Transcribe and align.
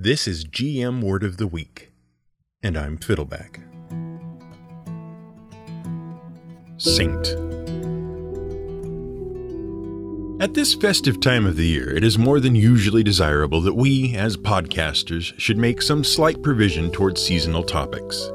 This 0.00 0.28
is 0.28 0.44
GM 0.44 1.02
Word 1.02 1.24
of 1.24 1.38
the 1.38 1.48
Week, 1.48 1.90
and 2.62 2.78
I'm 2.78 2.98
Fiddleback. 2.98 3.58
Saint. 6.76 7.26
At 10.40 10.54
this 10.54 10.76
festive 10.76 11.18
time 11.18 11.46
of 11.46 11.56
the 11.56 11.66
year, 11.66 11.90
it 11.90 12.04
is 12.04 12.16
more 12.16 12.38
than 12.38 12.54
usually 12.54 13.02
desirable 13.02 13.60
that 13.62 13.74
we, 13.74 14.14
as 14.14 14.36
podcasters, 14.36 15.36
should 15.36 15.58
make 15.58 15.82
some 15.82 16.04
slight 16.04 16.44
provision 16.44 16.92
towards 16.92 17.20
seasonal 17.20 17.64
topics. 17.64 18.30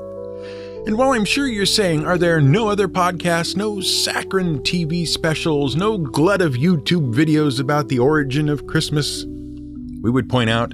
And 0.85 0.97
while 0.97 1.13
I'm 1.13 1.23
sure 1.23 1.47
you're 1.47 1.65
saying, 1.65 2.03
are 2.03 2.17
there 2.17 2.41
no 2.41 2.67
other 2.67 2.89
podcasts, 2.89 3.55
no 3.55 3.79
saccharine 3.79 4.59
TV 4.63 5.07
specials, 5.07 5.77
no 5.77 5.97
glut 5.97 6.41
of 6.41 6.55
YouTube 6.55 7.15
videos 7.15 7.61
about 7.61 7.87
the 7.87 7.99
origin 7.99 8.49
of 8.49 8.67
Christmas? 8.67 9.23
We 10.01 10.11
would 10.11 10.27
point 10.27 10.49
out 10.49 10.73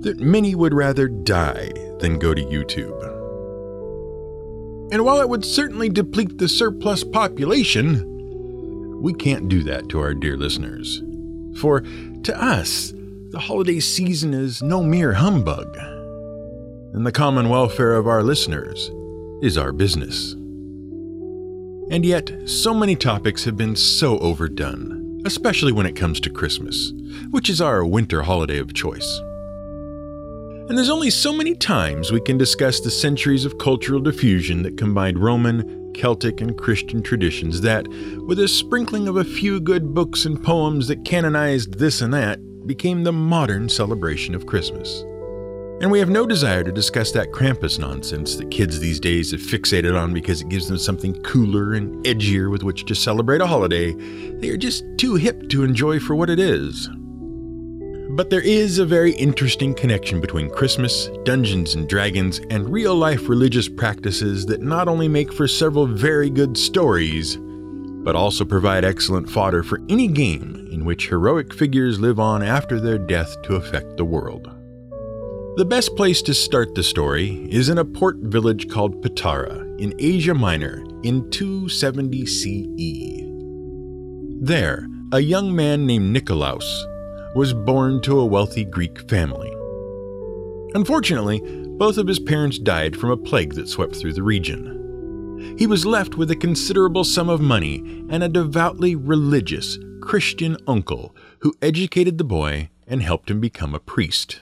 that 0.00 0.20
many 0.20 0.54
would 0.54 0.74
rather 0.74 1.08
die 1.08 1.72
than 1.98 2.18
go 2.18 2.34
to 2.34 2.42
YouTube. 2.42 3.02
And 4.90 5.04
while 5.04 5.20
it 5.20 5.28
would 5.28 5.44
certainly 5.44 5.88
deplete 5.88 6.38
the 6.38 6.48
surplus 6.48 7.04
population, 7.04 8.04
we 9.02 9.12
can't 9.12 9.48
do 9.48 9.62
that 9.64 9.88
to 9.90 10.00
our 10.00 10.14
dear 10.14 10.36
listeners. 10.36 11.02
For 11.60 11.80
to 12.22 12.42
us, 12.42 12.94
the 13.30 13.38
holiday 13.38 13.80
season 13.80 14.32
is 14.32 14.62
no 14.62 14.82
mere 14.82 15.12
humbug, 15.12 15.76
and 16.94 17.06
the 17.06 17.12
common 17.12 17.48
welfare 17.48 17.94
of 17.94 18.06
our 18.06 18.22
listeners 18.22 18.90
is 19.42 19.58
our 19.58 19.72
business. 19.72 20.32
And 21.90 22.04
yet, 22.04 22.32
so 22.46 22.72
many 22.72 22.96
topics 22.96 23.44
have 23.44 23.56
been 23.56 23.76
so 23.76 24.18
overdone, 24.18 25.22
especially 25.26 25.72
when 25.72 25.86
it 25.86 25.96
comes 25.96 26.20
to 26.20 26.30
Christmas, 26.30 26.92
which 27.30 27.50
is 27.50 27.60
our 27.60 27.84
winter 27.84 28.22
holiday 28.22 28.58
of 28.58 28.74
choice. 28.74 29.20
And 30.68 30.76
there's 30.76 30.90
only 30.90 31.08
so 31.08 31.32
many 31.32 31.54
times 31.54 32.12
we 32.12 32.20
can 32.20 32.36
discuss 32.36 32.78
the 32.78 32.90
centuries 32.90 33.46
of 33.46 33.56
cultural 33.56 34.00
diffusion 34.00 34.62
that 34.64 34.76
combined 34.76 35.18
Roman, 35.18 35.94
Celtic, 35.94 36.42
and 36.42 36.58
Christian 36.58 37.02
traditions 37.02 37.62
that, 37.62 37.88
with 38.26 38.38
a 38.38 38.46
sprinkling 38.46 39.08
of 39.08 39.16
a 39.16 39.24
few 39.24 39.60
good 39.60 39.94
books 39.94 40.26
and 40.26 40.44
poems 40.44 40.86
that 40.88 41.06
canonized 41.06 41.78
this 41.78 42.02
and 42.02 42.12
that, 42.12 42.38
became 42.66 43.02
the 43.02 43.14
modern 43.14 43.70
celebration 43.70 44.34
of 44.34 44.44
Christmas. 44.44 45.00
And 45.80 45.90
we 45.90 46.00
have 46.00 46.10
no 46.10 46.26
desire 46.26 46.62
to 46.62 46.70
discuss 46.70 47.12
that 47.12 47.32
Krampus 47.32 47.78
nonsense 47.78 48.36
that 48.36 48.50
kids 48.50 48.78
these 48.78 49.00
days 49.00 49.30
have 49.30 49.40
fixated 49.40 49.98
on 49.98 50.12
because 50.12 50.42
it 50.42 50.50
gives 50.50 50.68
them 50.68 50.76
something 50.76 51.14
cooler 51.22 51.72
and 51.72 52.04
edgier 52.04 52.50
with 52.50 52.62
which 52.62 52.84
to 52.84 52.94
celebrate 52.94 53.40
a 53.40 53.46
holiday 53.46 53.94
they 54.40 54.50
are 54.50 54.58
just 54.58 54.84
too 54.98 55.14
hip 55.14 55.48
to 55.48 55.64
enjoy 55.64 55.98
for 55.98 56.14
what 56.14 56.28
it 56.28 56.38
is. 56.38 56.90
But 58.18 58.30
there 58.30 58.40
is 58.40 58.80
a 58.80 58.84
very 58.84 59.12
interesting 59.12 59.74
connection 59.74 60.20
between 60.20 60.50
Christmas, 60.50 61.08
Dungeons 61.22 61.76
and 61.76 61.88
Dragons, 61.88 62.40
and 62.50 62.68
real 62.68 62.96
life 62.96 63.28
religious 63.28 63.68
practices 63.68 64.44
that 64.46 64.60
not 64.60 64.88
only 64.88 65.06
make 65.06 65.32
for 65.32 65.46
several 65.46 65.86
very 65.86 66.28
good 66.28 66.58
stories, 66.58 67.36
but 67.36 68.16
also 68.16 68.44
provide 68.44 68.84
excellent 68.84 69.30
fodder 69.30 69.62
for 69.62 69.80
any 69.88 70.08
game 70.08 70.68
in 70.72 70.84
which 70.84 71.06
heroic 71.06 71.54
figures 71.54 72.00
live 72.00 72.18
on 72.18 72.42
after 72.42 72.80
their 72.80 72.98
death 72.98 73.40
to 73.42 73.54
affect 73.54 73.96
the 73.96 74.04
world. 74.04 74.50
The 75.56 75.64
best 75.64 75.94
place 75.94 76.20
to 76.22 76.34
start 76.34 76.74
the 76.74 76.82
story 76.82 77.46
is 77.52 77.68
in 77.68 77.78
a 77.78 77.84
port 77.84 78.16
village 78.16 78.68
called 78.68 79.00
Patara 79.00 79.80
in 79.80 79.94
Asia 80.00 80.34
Minor 80.34 80.82
in 81.04 81.30
270 81.30 82.26
CE. 82.26 83.22
There, 84.44 84.88
a 85.12 85.20
young 85.20 85.54
man 85.54 85.86
named 85.86 86.16
Nikolaus 86.16 86.66
was 87.34 87.52
born 87.52 88.00
to 88.02 88.20
a 88.20 88.26
wealthy 88.26 88.64
Greek 88.64 89.08
family. 89.08 89.52
Unfortunately, 90.74 91.40
both 91.78 91.98
of 91.98 92.06
his 92.06 92.18
parents 92.18 92.58
died 92.58 92.96
from 92.96 93.10
a 93.10 93.16
plague 93.16 93.54
that 93.54 93.68
swept 93.68 93.96
through 93.96 94.12
the 94.12 94.22
region. 94.22 95.56
He 95.58 95.66
was 95.66 95.86
left 95.86 96.16
with 96.16 96.30
a 96.30 96.36
considerable 96.36 97.04
sum 97.04 97.28
of 97.28 97.40
money 97.40 97.78
and 98.10 98.22
a 98.22 98.28
devoutly 98.28 98.94
religious 98.96 99.78
Christian 100.00 100.56
uncle 100.66 101.14
who 101.40 101.54
educated 101.62 102.18
the 102.18 102.24
boy 102.24 102.70
and 102.86 103.02
helped 103.02 103.30
him 103.30 103.40
become 103.40 103.74
a 103.74 103.80
priest. 103.80 104.40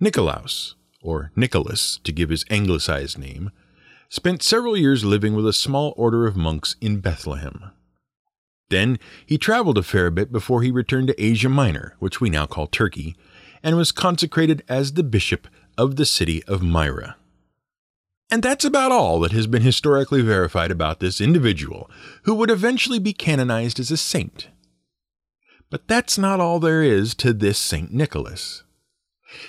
Nikolaus, 0.00 0.74
or 1.02 1.32
Nicholas 1.36 2.00
to 2.04 2.12
give 2.12 2.30
his 2.30 2.44
anglicized 2.50 3.18
name, 3.18 3.50
spent 4.08 4.42
several 4.42 4.76
years 4.76 5.04
living 5.04 5.34
with 5.34 5.46
a 5.46 5.52
small 5.52 5.92
order 5.96 6.26
of 6.26 6.36
monks 6.36 6.76
in 6.80 7.00
Bethlehem. 7.00 7.70
Then 8.70 8.98
he 9.26 9.36
traveled 9.36 9.76
a 9.76 9.82
fair 9.82 10.10
bit 10.10 10.32
before 10.32 10.62
he 10.62 10.70
returned 10.70 11.08
to 11.08 11.22
Asia 11.22 11.48
Minor, 11.48 11.96
which 11.98 12.20
we 12.20 12.30
now 12.30 12.46
call 12.46 12.66
Turkey, 12.66 13.16
and 13.62 13.76
was 13.76 13.92
consecrated 13.92 14.64
as 14.68 14.92
the 14.92 15.02
bishop 15.02 15.46
of 15.76 15.96
the 15.96 16.06
city 16.06 16.42
of 16.44 16.62
Myra. 16.62 17.16
And 18.30 18.42
that's 18.42 18.64
about 18.64 18.92
all 18.92 19.18
that 19.20 19.32
has 19.32 19.48
been 19.48 19.62
historically 19.62 20.22
verified 20.22 20.70
about 20.70 21.00
this 21.00 21.20
individual, 21.20 21.90
who 22.22 22.34
would 22.34 22.50
eventually 22.50 23.00
be 23.00 23.12
canonized 23.12 23.80
as 23.80 23.90
a 23.90 23.96
saint. 23.96 24.48
But 25.68 25.88
that's 25.88 26.16
not 26.16 26.40
all 26.40 26.60
there 26.60 26.82
is 26.82 27.14
to 27.16 27.32
this 27.32 27.58
Saint 27.58 27.92
Nicholas. 27.92 28.62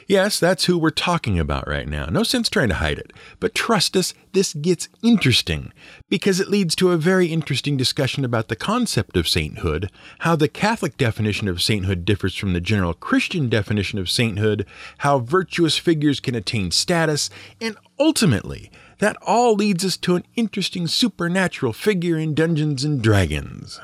Yes, 0.07 0.39
that's 0.39 0.65
who 0.65 0.77
we're 0.77 0.89
talking 0.89 1.39
about 1.39 1.67
right 1.67 1.87
now. 1.87 2.05
No 2.05 2.23
sense 2.23 2.49
trying 2.49 2.69
to 2.69 2.75
hide 2.75 2.99
it. 2.99 3.11
But 3.39 3.55
trust 3.55 3.95
us, 3.95 4.13
this 4.33 4.53
gets 4.53 4.89
interesting 5.01 5.73
because 6.09 6.39
it 6.39 6.49
leads 6.49 6.75
to 6.75 6.91
a 6.91 6.97
very 6.97 7.27
interesting 7.27 7.77
discussion 7.77 8.23
about 8.23 8.47
the 8.47 8.55
concept 8.55 9.17
of 9.17 9.27
sainthood, 9.27 9.91
how 10.19 10.35
the 10.35 10.47
Catholic 10.47 10.97
definition 10.97 11.47
of 11.47 11.61
sainthood 11.61 12.05
differs 12.05 12.35
from 12.35 12.53
the 12.53 12.61
general 12.61 12.93
Christian 12.93 13.49
definition 13.49 13.99
of 13.99 14.09
sainthood, 14.09 14.65
how 14.99 15.19
virtuous 15.19 15.77
figures 15.77 16.19
can 16.19 16.35
attain 16.35 16.71
status, 16.71 17.29
and 17.59 17.75
ultimately, 17.99 18.71
that 18.99 19.17
all 19.25 19.55
leads 19.55 19.83
us 19.83 19.97
to 19.97 20.15
an 20.15 20.23
interesting 20.35 20.87
supernatural 20.87 21.73
figure 21.73 22.17
in 22.17 22.35
Dungeons 22.35 22.83
and 22.83 23.01
Dragons. 23.01 23.79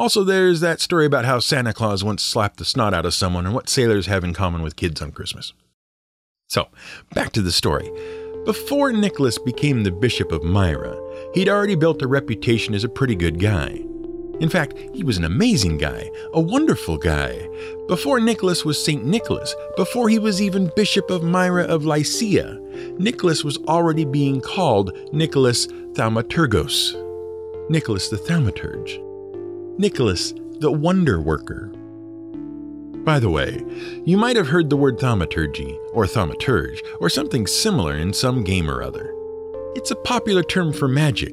Also, 0.00 0.24
there's 0.24 0.60
that 0.60 0.80
story 0.80 1.04
about 1.04 1.26
how 1.26 1.38
Santa 1.38 1.74
Claus 1.74 2.02
once 2.02 2.22
slapped 2.22 2.56
the 2.56 2.64
snot 2.64 2.94
out 2.94 3.04
of 3.04 3.12
someone 3.12 3.44
and 3.44 3.54
what 3.54 3.68
sailors 3.68 4.06
have 4.06 4.24
in 4.24 4.32
common 4.32 4.62
with 4.62 4.74
kids 4.74 5.02
on 5.02 5.12
Christmas. 5.12 5.52
So, 6.46 6.68
back 7.12 7.32
to 7.32 7.42
the 7.42 7.52
story. 7.52 7.90
Before 8.46 8.94
Nicholas 8.94 9.38
became 9.38 9.82
the 9.82 9.90
Bishop 9.90 10.32
of 10.32 10.42
Myra, 10.42 10.98
he'd 11.34 11.50
already 11.50 11.74
built 11.74 12.00
a 12.00 12.06
reputation 12.06 12.74
as 12.74 12.82
a 12.82 12.88
pretty 12.88 13.14
good 13.14 13.38
guy. 13.38 13.84
In 14.40 14.48
fact, 14.48 14.72
he 14.94 15.04
was 15.04 15.18
an 15.18 15.24
amazing 15.26 15.76
guy, 15.76 16.10
a 16.32 16.40
wonderful 16.40 16.96
guy. 16.96 17.46
Before 17.86 18.20
Nicholas 18.20 18.64
was 18.64 18.82
St. 18.82 19.04
Nicholas, 19.04 19.54
before 19.76 20.08
he 20.08 20.18
was 20.18 20.40
even 20.40 20.72
Bishop 20.76 21.10
of 21.10 21.22
Myra 21.22 21.64
of 21.64 21.84
Lycia, 21.84 22.58
Nicholas 22.96 23.44
was 23.44 23.58
already 23.68 24.06
being 24.06 24.40
called 24.40 24.96
Nicholas 25.12 25.66
Thaumaturgos, 25.92 26.94
Nicholas 27.68 28.08
the 28.08 28.16
Thaumaturge. 28.16 29.09
Nicholas, 29.80 30.34
the 30.58 30.70
Wonder 30.70 31.22
Worker. 31.22 31.68
By 33.02 33.18
the 33.18 33.30
way, 33.30 33.64
you 34.04 34.18
might 34.18 34.36
have 34.36 34.48
heard 34.48 34.68
the 34.68 34.76
word 34.76 35.00
thaumaturgy, 35.00 35.78
or 35.94 36.04
thaumaturge, 36.04 36.80
or 37.00 37.08
something 37.08 37.46
similar 37.46 37.96
in 37.96 38.12
some 38.12 38.44
game 38.44 38.70
or 38.70 38.82
other. 38.82 39.14
It's 39.74 39.90
a 39.90 39.96
popular 39.96 40.42
term 40.42 40.74
for 40.74 40.86
magic, 40.86 41.32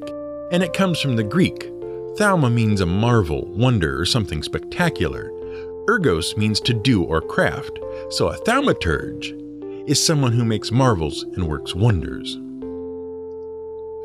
and 0.50 0.62
it 0.62 0.72
comes 0.72 0.98
from 0.98 1.14
the 1.14 1.24
Greek. 1.24 1.70
Thauma 2.16 2.50
means 2.50 2.80
a 2.80 2.86
marvel, 2.86 3.44
wonder, 3.48 4.00
or 4.00 4.06
something 4.06 4.42
spectacular. 4.42 5.30
Ergos 5.86 6.34
means 6.38 6.58
to 6.60 6.72
do 6.72 7.04
or 7.04 7.20
craft, 7.20 7.78
so 8.08 8.28
a 8.28 8.38
thaumaturge 8.44 9.34
is 9.86 10.02
someone 10.02 10.32
who 10.32 10.46
makes 10.46 10.72
marvels 10.72 11.24
and 11.34 11.46
works 11.46 11.74
wonders. 11.74 12.38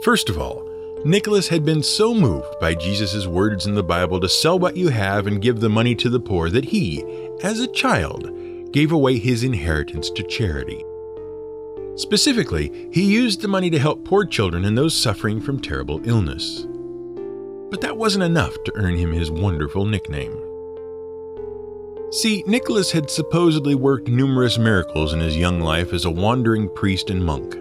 First 0.04 0.30
of 0.30 0.38
all, 0.38 0.68
Nicholas 1.06 1.50
had 1.50 1.66
been 1.66 1.84
so 1.84 2.14
moved 2.14 2.58
by 2.62 2.74
Jesus' 2.74 3.28
words 3.28 3.66
in 3.66 3.76
the 3.76 3.84
Bible 3.84 4.22
to 4.22 4.30
sell 4.30 4.58
what 4.58 4.78
you 4.78 4.88
have 4.88 5.28
and 5.28 5.42
give 5.42 5.60
the 5.60 5.68
money 5.68 5.96
to 5.96 6.10
the 6.10 6.20
poor 6.20 6.50
that 6.50 6.64
he, 6.64 7.04
as 7.42 7.60
a 7.60 7.68
child, 7.68 8.32
gave 8.72 8.94
away 8.94 9.18
his 9.18 9.44
inheritance 9.44 10.10
to 10.12 10.24
charity. 10.24 10.82
Specifically, 11.98 12.88
he 12.94 13.04
used 13.04 13.42
the 13.42 13.50
money 13.50 13.70
to 13.70 13.80
help 13.80 14.06
poor 14.06 14.24
children 14.24 14.64
and 14.64 14.78
those 14.78 14.96
suffering 14.96 15.42
from 15.42 15.60
terrible 15.60 16.00
illness. 16.08 16.66
But 17.70 17.82
that 17.82 17.98
wasn't 17.98 18.24
enough 18.24 18.56
to 18.64 18.76
earn 18.76 18.96
him 18.96 19.12
his 19.12 19.30
wonderful 19.30 19.86
nickname. 19.86 20.40
See, 22.12 22.46
Nicholas 22.48 22.94
had 22.94 23.10
supposedly 23.10 23.76
worked 23.76 24.08
numerous 24.08 24.58
miracles 24.58 25.12
in 25.12 25.20
his 25.20 25.36
young 25.36 25.60
life 25.60 25.92
as 25.92 26.06
a 26.06 26.12
wandering 26.12 26.70
priest 26.70 27.10
and 27.10 27.26
monk 27.26 27.58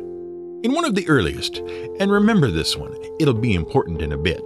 in 0.63 0.73
one 0.73 0.85
of 0.85 0.95
the 0.95 1.09
earliest, 1.09 1.59
and 1.99 2.11
remember 2.11 2.51
this 2.51 2.77
one, 2.77 2.97
it'll 3.19 3.35
be 3.35 3.55
important 3.55 4.01
in 4.01 4.13
a 4.13 4.19
bit. 4.19 4.43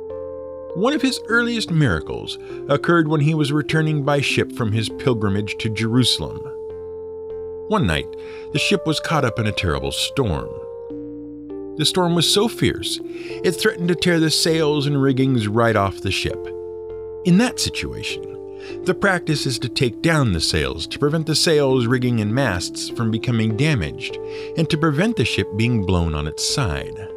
One 0.74 0.92
of 0.92 1.02
his 1.02 1.20
earliest 1.28 1.70
miracles 1.70 2.38
occurred 2.68 3.08
when 3.08 3.20
he 3.20 3.34
was 3.34 3.52
returning 3.52 4.02
by 4.02 4.20
ship 4.20 4.52
from 4.52 4.72
his 4.72 4.88
pilgrimage 4.88 5.56
to 5.58 5.70
Jerusalem. 5.70 6.38
One 7.68 7.86
night, 7.86 8.06
the 8.52 8.58
ship 8.58 8.86
was 8.86 9.00
caught 9.00 9.24
up 9.24 9.38
in 9.38 9.46
a 9.46 9.52
terrible 9.52 9.92
storm. 9.92 10.48
The 11.76 11.84
storm 11.84 12.14
was 12.14 12.32
so 12.32 12.48
fierce, 12.48 13.00
it 13.04 13.52
threatened 13.52 13.88
to 13.88 13.94
tear 13.94 14.20
the 14.20 14.30
sails 14.30 14.86
and 14.86 15.00
riggings 15.02 15.48
right 15.48 15.76
off 15.76 16.00
the 16.00 16.10
ship. 16.10 16.46
In 17.24 17.38
that 17.38 17.58
situation, 17.58 18.35
The 18.84 18.94
practice 18.94 19.46
is 19.46 19.58
to 19.60 19.68
take 19.68 20.02
down 20.02 20.32
the 20.32 20.40
sails 20.40 20.86
to 20.88 20.98
prevent 20.98 21.26
the 21.26 21.34
sails, 21.34 21.86
rigging, 21.86 22.20
and 22.20 22.34
masts 22.34 22.88
from 22.88 23.10
becoming 23.10 23.56
damaged, 23.56 24.18
and 24.56 24.68
to 24.70 24.78
prevent 24.78 25.16
the 25.16 25.24
ship 25.24 25.48
being 25.56 25.84
blown 25.84 26.14
on 26.14 26.26
its 26.26 26.48
side. 26.48 27.08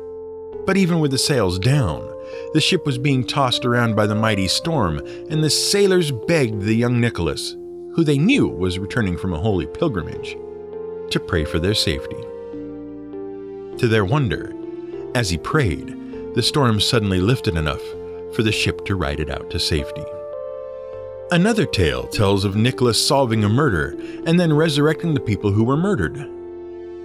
But 0.65 0.77
even 0.77 0.99
with 0.99 1.11
the 1.11 1.17
sails 1.17 1.57
down, 1.57 2.07
the 2.53 2.61
ship 2.61 2.85
was 2.85 2.97
being 2.97 3.23
tossed 3.23 3.65
around 3.65 3.95
by 3.95 4.05
the 4.07 4.15
mighty 4.15 4.47
storm, 4.47 4.99
and 5.29 5.43
the 5.43 5.49
sailors 5.49 6.11
begged 6.11 6.61
the 6.61 6.75
young 6.75 6.99
Nicholas, 6.99 7.55
who 7.93 8.03
they 8.03 8.17
knew 8.17 8.47
was 8.47 8.79
returning 8.79 9.17
from 9.17 9.33
a 9.33 9.39
holy 9.39 9.65
pilgrimage, 9.65 10.37
to 11.09 11.19
pray 11.19 11.45
for 11.45 11.59
their 11.59 11.73
safety. 11.73 12.17
To 13.77 13.87
their 13.87 14.05
wonder, 14.05 14.53
as 15.15 15.29
he 15.29 15.37
prayed, 15.37 16.35
the 16.35 16.43
storm 16.43 16.79
suddenly 16.79 17.19
lifted 17.19 17.55
enough 17.55 17.81
for 18.33 18.43
the 18.43 18.51
ship 18.51 18.85
to 18.85 18.95
ride 18.95 19.19
it 19.19 19.29
out 19.29 19.49
to 19.49 19.59
safety. 19.59 20.03
Another 21.31 21.67
tale 21.67 22.07
tells 22.07 22.43
of 22.43 22.55
Nicholas 22.55 23.05
solving 23.05 23.43
a 23.43 23.49
murder 23.49 23.95
and 24.25 24.39
then 24.39 24.51
resurrecting 24.51 25.13
the 25.13 25.19
people 25.19 25.51
who 25.51 25.63
were 25.63 25.77
murdered. 25.77 26.27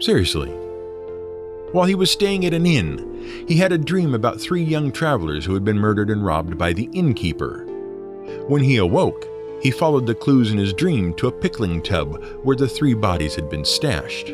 Seriously. 0.03 0.49
While 1.73 1.85
he 1.85 1.95
was 1.95 2.11
staying 2.11 2.47
at 2.47 2.55
an 2.55 2.65
inn, 2.65 3.45
he 3.47 3.59
had 3.59 3.71
a 3.71 3.77
dream 3.77 4.15
about 4.15 4.41
three 4.41 4.63
young 4.63 4.93
travelers 4.93 5.45
who 5.45 5.53
had 5.53 5.63
been 5.63 5.79
murdered 5.79 6.09
and 6.09 6.25
robbed 6.25 6.57
by 6.57 6.73
the 6.73 6.89
innkeeper. 6.95 7.67
When 8.49 8.63
he 8.63 8.79
awoke, 8.79 9.29
he 9.61 9.71
followed 9.71 10.07
the 10.07 10.15
clues 10.15 10.51
in 10.51 10.57
his 10.57 10.73
dream 10.73 11.13
to 11.15 11.27
a 11.27 11.33
pickling 11.33 11.83
tub 11.83 12.25
where 12.45 12.57
the 12.57 12.69
three 12.69 12.95
bodies 12.95 13.35
had 13.35 13.51
been 13.51 13.65
stashed. 13.65 14.29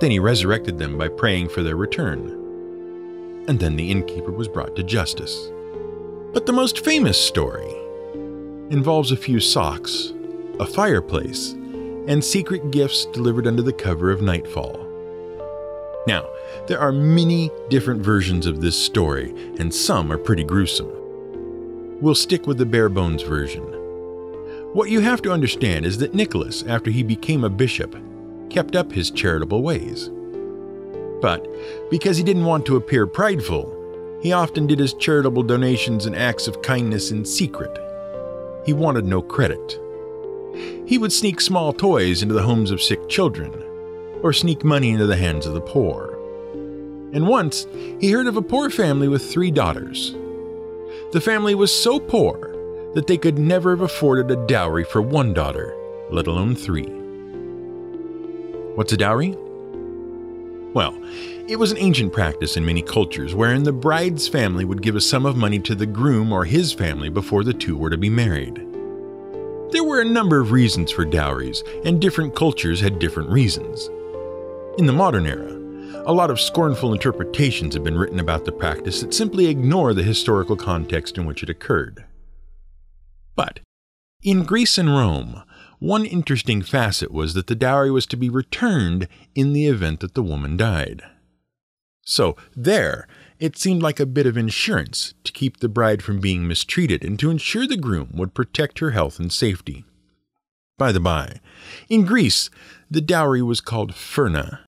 Then 0.00 0.10
he 0.10 0.18
resurrected 0.18 0.76
them 0.76 0.98
by 0.98 1.06
praying 1.06 1.50
for 1.50 1.62
their 1.62 1.76
return. 1.76 3.44
And 3.46 3.60
then 3.60 3.76
the 3.76 3.92
innkeeper 3.92 4.32
was 4.32 4.48
brought 4.48 4.74
to 4.74 4.82
justice. 4.82 5.52
But 6.32 6.46
the 6.46 6.52
most 6.52 6.84
famous 6.84 7.20
story 7.20 7.79
involves 8.70 9.12
a 9.12 9.16
few 9.16 9.40
socks, 9.40 10.12
a 10.58 10.66
fireplace, 10.66 11.52
and 12.06 12.24
secret 12.24 12.70
gifts 12.70 13.06
delivered 13.06 13.46
under 13.46 13.62
the 13.62 13.72
cover 13.72 14.10
of 14.10 14.22
nightfall. 14.22 14.86
Now, 16.06 16.28
there 16.66 16.80
are 16.80 16.92
many 16.92 17.50
different 17.68 18.00
versions 18.00 18.46
of 18.46 18.60
this 18.60 18.76
story, 18.76 19.34
and 19.58 19.74
some 19.74 20.10
are 20.10 20.18
pretty 20.18 20.44
gruesome. 20.44 20.90
We'll 22.00 22.14
stick 22.14 22.46
with 22.46 22.58
the 22.58 22.66
bare 22.66 22.88
bones 22.88 23.22
version. 23.22 23.62
What 24.72 24.88
you 24.88 25.00
have 25.00 25.20
to 25.22 25.32
understand 25.32 25.84
is 25.84 25.98
that 25.98 26.14
Nicholas, 26.14 26.62
after 26.62 26.90
he 26.90 27.02
became 27.02 27.44
a 27.44 27.50
bishop, 27.50 27.94
kept 28.48 28.76
up 28.76 28.92
his 28.92 29.10
charitable 29.10 29.62
ways. 29.62 30.10
But 31.20 31.46
because 31.90 32.16
he 32.16 32.24
didn't 32.24 32.44
want 32.44 32.64
to 32.66 32.76
appear 32.76 33.06
prideful, 33.06 33.76
he 34.22 34.32
often 34.32 34.66
did 34.66 34.78
his 34.78 34.94
charitable 34.94 35.42
donations 35.42 36.06
and 36.06 36.16
acts 36.16 36.48
of 36.48 36.62
kindness 36.62 37.10
in 37.10 37.24
secret. 37.24 37.76
He 38.70 38.74
wanted 38.74 39.04
no 39.04 39.20
credit. 39.20 39.80
He 40.86 40.96
would 40.96 41.12
sneak 41.12 41.40
small 41.40 41.72
toys 41.72 42.22
into 42.22 42.34
the 42.34 42.44
homes 42.44 42.70
of 42.70 42.80
sick 42.80 43.08
children, 43.08 43.52
or 44.22 44.32
sneak 44.32 44.62
money 44.62 44.90
into 44.90 45.08
the 45.08 45.16
hands 45.16 45.44
of 45.44 45.54
the 45.54 45.60
poor. 45.60 46.16
And 47.12 47.26
once, 47.26 47.66
he 47.98 48.12
heard 48.12 48.28
of 48.28 48.36
a 48.36 48.42
poor 48.42 48.70
family 48.70 49.08
with 49.08 49.28
three 49.28 49.50
daughters. 49.50 50.14
The 51.10 51.20
family 51.20 51.56
was 51.56 51.74
so 51.74 51.98
poor 51.98 52.54
that 52.94 53.08
they 53.08 53.18
could 53.18 53.40
never 53.40 53.70
have 53.70 53.80
afforded 53.80 54.30
a 54.30 54.46
dowry 54.46 54.84
for 54.84 55.02
one 55.02 55.34
daughter, 55.34 55.76
let 56.12 56.28
alone 56.28 56.54
three. 56.54 56.86
What's 58.76 58.92
a 58.92 58.96
dowry? 58.96 59.36
Well, 60.72 60.96
it 61.48 61.58
was 61.58 61.72
an 61.72 61.78
ancient 61.78 62.12
practice 62.12 62.56
in 62.56 62.64
many 62.64 62.80
cultures 62.80 63.34
wherein 63.34 63.64
the 63.64 63.72
bride's 63.72 64.28
family 64.28 64.64
would 64.64 64.82
give 64.82 64.94
a 64.94 65.00
sum 65.00 65.26
of 65.26 65.36
money 65.36 65.58
to 65.60 65.74
the 65.74 65.86
groom 65.86 66.32
or 66.32 66.44
his 66.44 66.72
family 66.72 67.08
before 67.08 67.42
the 67.42 67.52
two 67.52 67.76
were 67.76 67.90
to 67.90 67.98
be 67.98 68.08
married. 68.08 68.56
There 69.72 69.82
were 69.82 70.00
a 70.00 70.04
number 70.04 70.40
of 70.40 70.52
reasons 70.52 70.92
for 70.92 71.04
dowries, 71.04 71.64
and 71.84 72.00
different 72.00 72.36
cultures 72.36 72.80
had 72.80 72.98
different 72.98 73.30
reasons. 73.30 73.88
In 74.78 74.86
the 74.86 74.92
modern 74.92 75.26
era, 75.26 75.56
a 76.06 76.12
lot 76.12 76.30
of 76.30 76.40
scornful 76.40 76.92
interpretations 76.92 77.74
have 77.74 77.84
been 77.84 77.98
written 77.98 78.20
about 78.20 78.44
the 78.44 78.52
practice 78.52 79.00
that 79.00 79.12
simply 79.12 79.46
ignore 79.46 79.92
the 79.92 80.02
historical 80.02 80.56
context 80.56 81.18
in 81.18 81.26
which 81.26 81.42
it 81.42 81.50
occurred. 81.50 82.04
But 83.34 83.60
in 84.22 84.44
Greece 84.44 84.78
and 84.78 84.88
Rome, 84.88 85.42
one 85.80 86.04
interesting 86.04 86.62
facet 86.62 87.10
was 87.10 87.34
that 87.34 87.46
the 87.46 87.54
dowry 87.54 87.90
was 87.90 88.06
to 88.06 88.16
be 88.16 88.28
returned 88.28 89.08
in 89.34 89.52
the 89.52 89.66
event 89.66 90.00
that 90.00 90.14
the 90.14 90.22
woman 90.22 90.56
died. 90.56 91.02
So, 92.02 92.36
there, 92.54 93.08
it 93.38 93.56
seemed 93.56 93.82
like 93.82 93.98
a 93.98 94.06
bit 94.06 94.26
of 94.26 94.36
insurance 94.36 95.14
to 95.24 95.32
keep 95.32 95.58
the 95.58 95.68
bride 95.68 96.02
from 96.02 96.20
being 96.20 96.46
mistreated 96.46 97.02
and 97.02 97.18
to 97.18 97.30
ensure 97.30 97.66
the 97.66 97.76
groom 97.76 98.10
would 98.14 98.34
protect 98.34 98.78
her 98.80 98.90
health 98.90 99.18
and 99.18 99.32
safety. 99.32 99.84
By 100.76 100.92
the 100.92 101.00
by, 101.00 101.40
in 101.88 102.04
Greece, 102.04 102.50
the 102.90 103.00
dowry 103.00 103.42
was 103.42 103.60
called 103.60 103.94
pherna. 103.94 104.60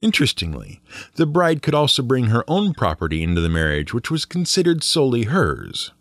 Interestingly, 0.00 0.80
the 1.16 1.26
bride 1.26 1.62
could 1.62 1.74
also 1.74 2.02
bring 2.02 2.26
her 2.26 2.44
own 2.46 2.74
property 2.74 3.24
into 3.24 3.40
the 3.40 3.48
marriage, 3.48 3.92
which 3.92 4.10
was 4.10 4.24
considered 4.24 4.84
solely 4.84 5.24
hers. 5.24 5.92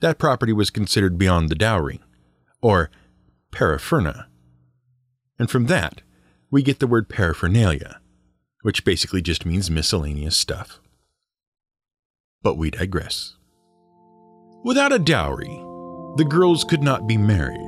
That 0.00 0.18
property 0.18 0.54
was 0.54 0.70
considered 0.70 1.18
beyond 1.18 1.50
the 1.50 1.54
dowry, 1.54 2.00
or 2.62 2.90
parapherna. 3.56 4.26
And 5.38 5.50
from 5.50 5.66
that, 5.66 6.02
we 6.50 6.62
get 6.62 6.78
the 6.78 6.86
word 6.86 7.08
paraphernalia 7.08 8.00
which 8.66 8.84
basically 8.84 9.22
just 9.22 9.46
means 9.46 9.70
miscellaneous 9.70 10.36
stuff. 10.36 10.80
But 12.42 12.56
we 12.56 12.72
digress. 12.72 13.36
Without 14.64 14.92
a 14.92 14.98
dowry, 14.98 15.54
the 16.16 16.26
girls 16.28 16.64
could 16.64 16.82
not 16.82 17.06
be 17.06 17.16
married. 17.16 17.60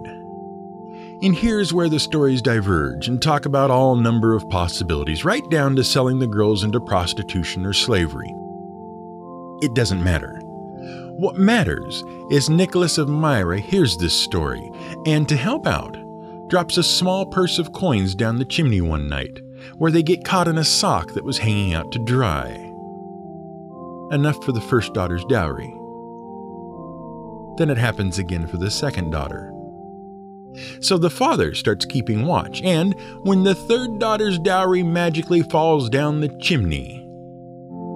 And 1.23 1.37
here's 1.37 1.73
where 1.73 1.89
the 1.89 2.01
stories 2.01 2.43
diverge 2.43 3.07
and 3.07 3.23
talk 3.23 3.47
about 3.47 3.71
all 3.71 3.95
number 3.95 4.35
of 4.35 4.51
possibilities, 4.51 5.25
right 5.25 5.49
down 5.51 5.77
to 5.77 5.85
selling 5.85 6.19
the 6.19 6.27
girls 6.27 6.65
into 6.65 6.81
prostitution 6.81 7.65
or 7.65 7.73
slavery. 7.73 8.35
It 9.63 9.75
doesn't 9.75 10.03
matter. 10.03 10.38
What 11.19 11.37
matters 11.37 12.05
is 12.31 12.49
Nicholas 12.49 12.97
of 12.97 13.09
Myra 13.09 13.59
hears 13.59 13.97
this 13.97 14.15
story 14.15 14.71
and, 15.05 15.29
to 15.29 15.37
help 15.37 15.67
out, 15.67 15.97
drops 16.49 16.77
a 16.77 16.83
small 16.85 17.27
purse 17.27 17.59
of 17.59 17.73
coins 17.73 18.15
down 18.15 18.39
the 18.39 18.45
chimney 18.45 18.81
one 18.81 19.09
night 19.09 19.41
where 19.79 19.91
they 19.91 20.05
get 20.05 20.25
caught 20.25 20.47
in 20.47 20.59
a 20.59 20.65
sock 20.65 21.15
that 21.15 21.25
was 21.25 21.37
hanging 21.37 21.75
out 21.75 21.91
to 21.91 21.99
dry. 22.05 22.51
Enough 24.13 24.45
for 24.45 24.53
the 24.53 24.61
first 24.61 24.95
daughter's 24.95 25.25
dowry. 25.25 25.75
Then 27.59 27.69
it 27.69 27.79
happens 27.79 28.21
again 28.21 28.47
for 28.47 28.59
the 28.59 28.71
second 28.71 29.11
daughter. 29.11 29.53
So 30.79 30.99
the 30.99 31.11
father 31.11 31.53
starts 31.53 31.85
keeping 31.85 32.27
watch, 32.27 32.63
and 32.63 32.95
when 33.25 33.43
the 33.43 33.57
third 33.57 33.99
daughter's 33.99 34.39
dowry 34.39 34.85
magically 34.85 35.43
falls 35.43 35.91
down 35.91 36.21
the 36.21 36.29
chimney, 36.39 37.05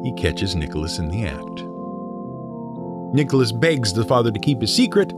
he 0.03 0.13
catches 0.21 0.57
Nicholas 0.57 0.99
in 0.99 1.09
the 1.09 1.25
act. 1.25 1.72
Nicholas 3.13 3.53
begs 3.53 3.93
the 3.93 4.05
father 4.05 4.31
to 4.31 4.41
keep 4.41 4.61
his 4.61 4.75
secret, 4.75 5.13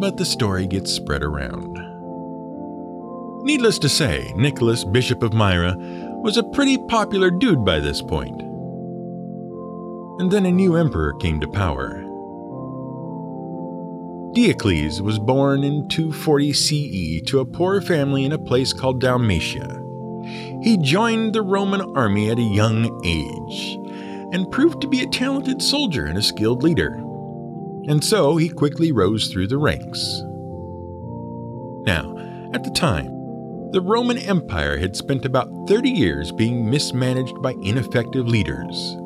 but 0.00 0.16
the 0.16 0.24
story 0.24 0.66
gets 0.66 0.92
spread 0.92 1.22
around. 1.22 1.78
Needless 3.44 3.78
to 3.80 3.88
say, 3.88 4.32
Nicholas, 4.36 4.84
Bishop 4.84 5.22
of 5.22 5.34
Myra, 5.34 5.74
was 6.22 6.36
a 6.36 6.42
pretty 6.42 6.78
popular 6.88 7.30
dude 7.30 7.64
by 7.64 7.78
this 7.78 8.00
point. 8.00 8.40
And 10.20 10.30
then 10.30 10.46
a 10.46 10.50
new 10.50 10.76
emperor 10.76 11.12
came 11.14 11.40
to 11.40 11.48
power. 11.48 12.04
Diocles 14.34 15.02
was 15.02 15.18
born 15.18 15.64
in 15.64 15.88
240 15.88 16.52
CE 16.52 17.22
to 17.26 17.40
a 17.40 17.46
poor 17.46 17.80
family 17.80 18.24
in 18.24 18.32
a 18.32 18.38
place 18.38 18.72
called 18.72 19.00
Dalmatia. 19.00 19.82
He 20.62 20.78
joined 20.80 21.34
the 21.34 21.42
Roman 21.42 21.80
army 21.96 22.30
at 22.30 22.38
a 22.38 22.42
young 22.42 23.00
age 23.04 23.78
and 24.32 24.50
proved 24.50 24.80
to 24.80 24.88
be 24.88 25.02
a 25.02 25.08
talented 25.08 25.62
soldier 25.62 26.06
and 26.06 26.18
a 26.18 26.22
skilled 26.22 26.62
leader. 26.62 26.94
And 27.88 28.04
so 28.04 28.36
he 28.36 28.48
quickly 28.48 28.92
rose 28.92 29.28
through 29.28 29.46
the 29.46 29.58
ranks. 29.58 30.22
Now, 31.86 32.14
at 32.52 32.64
the 32.64 32.70
time, 32.70 33.06
the 33.72 33.80
Roman 33.82 34.18
Empire 34.18 34.78
had 34.78 34.96
spent 34.96 35.24
about 35.24 35.48
30 35.68 35.90
years 35.90 36.32
being 36.32 36.70
mismanaged 36.70 37.40
by 37.42 37.54
ineffective 37.62 38.26
leaders. 38.26 38.96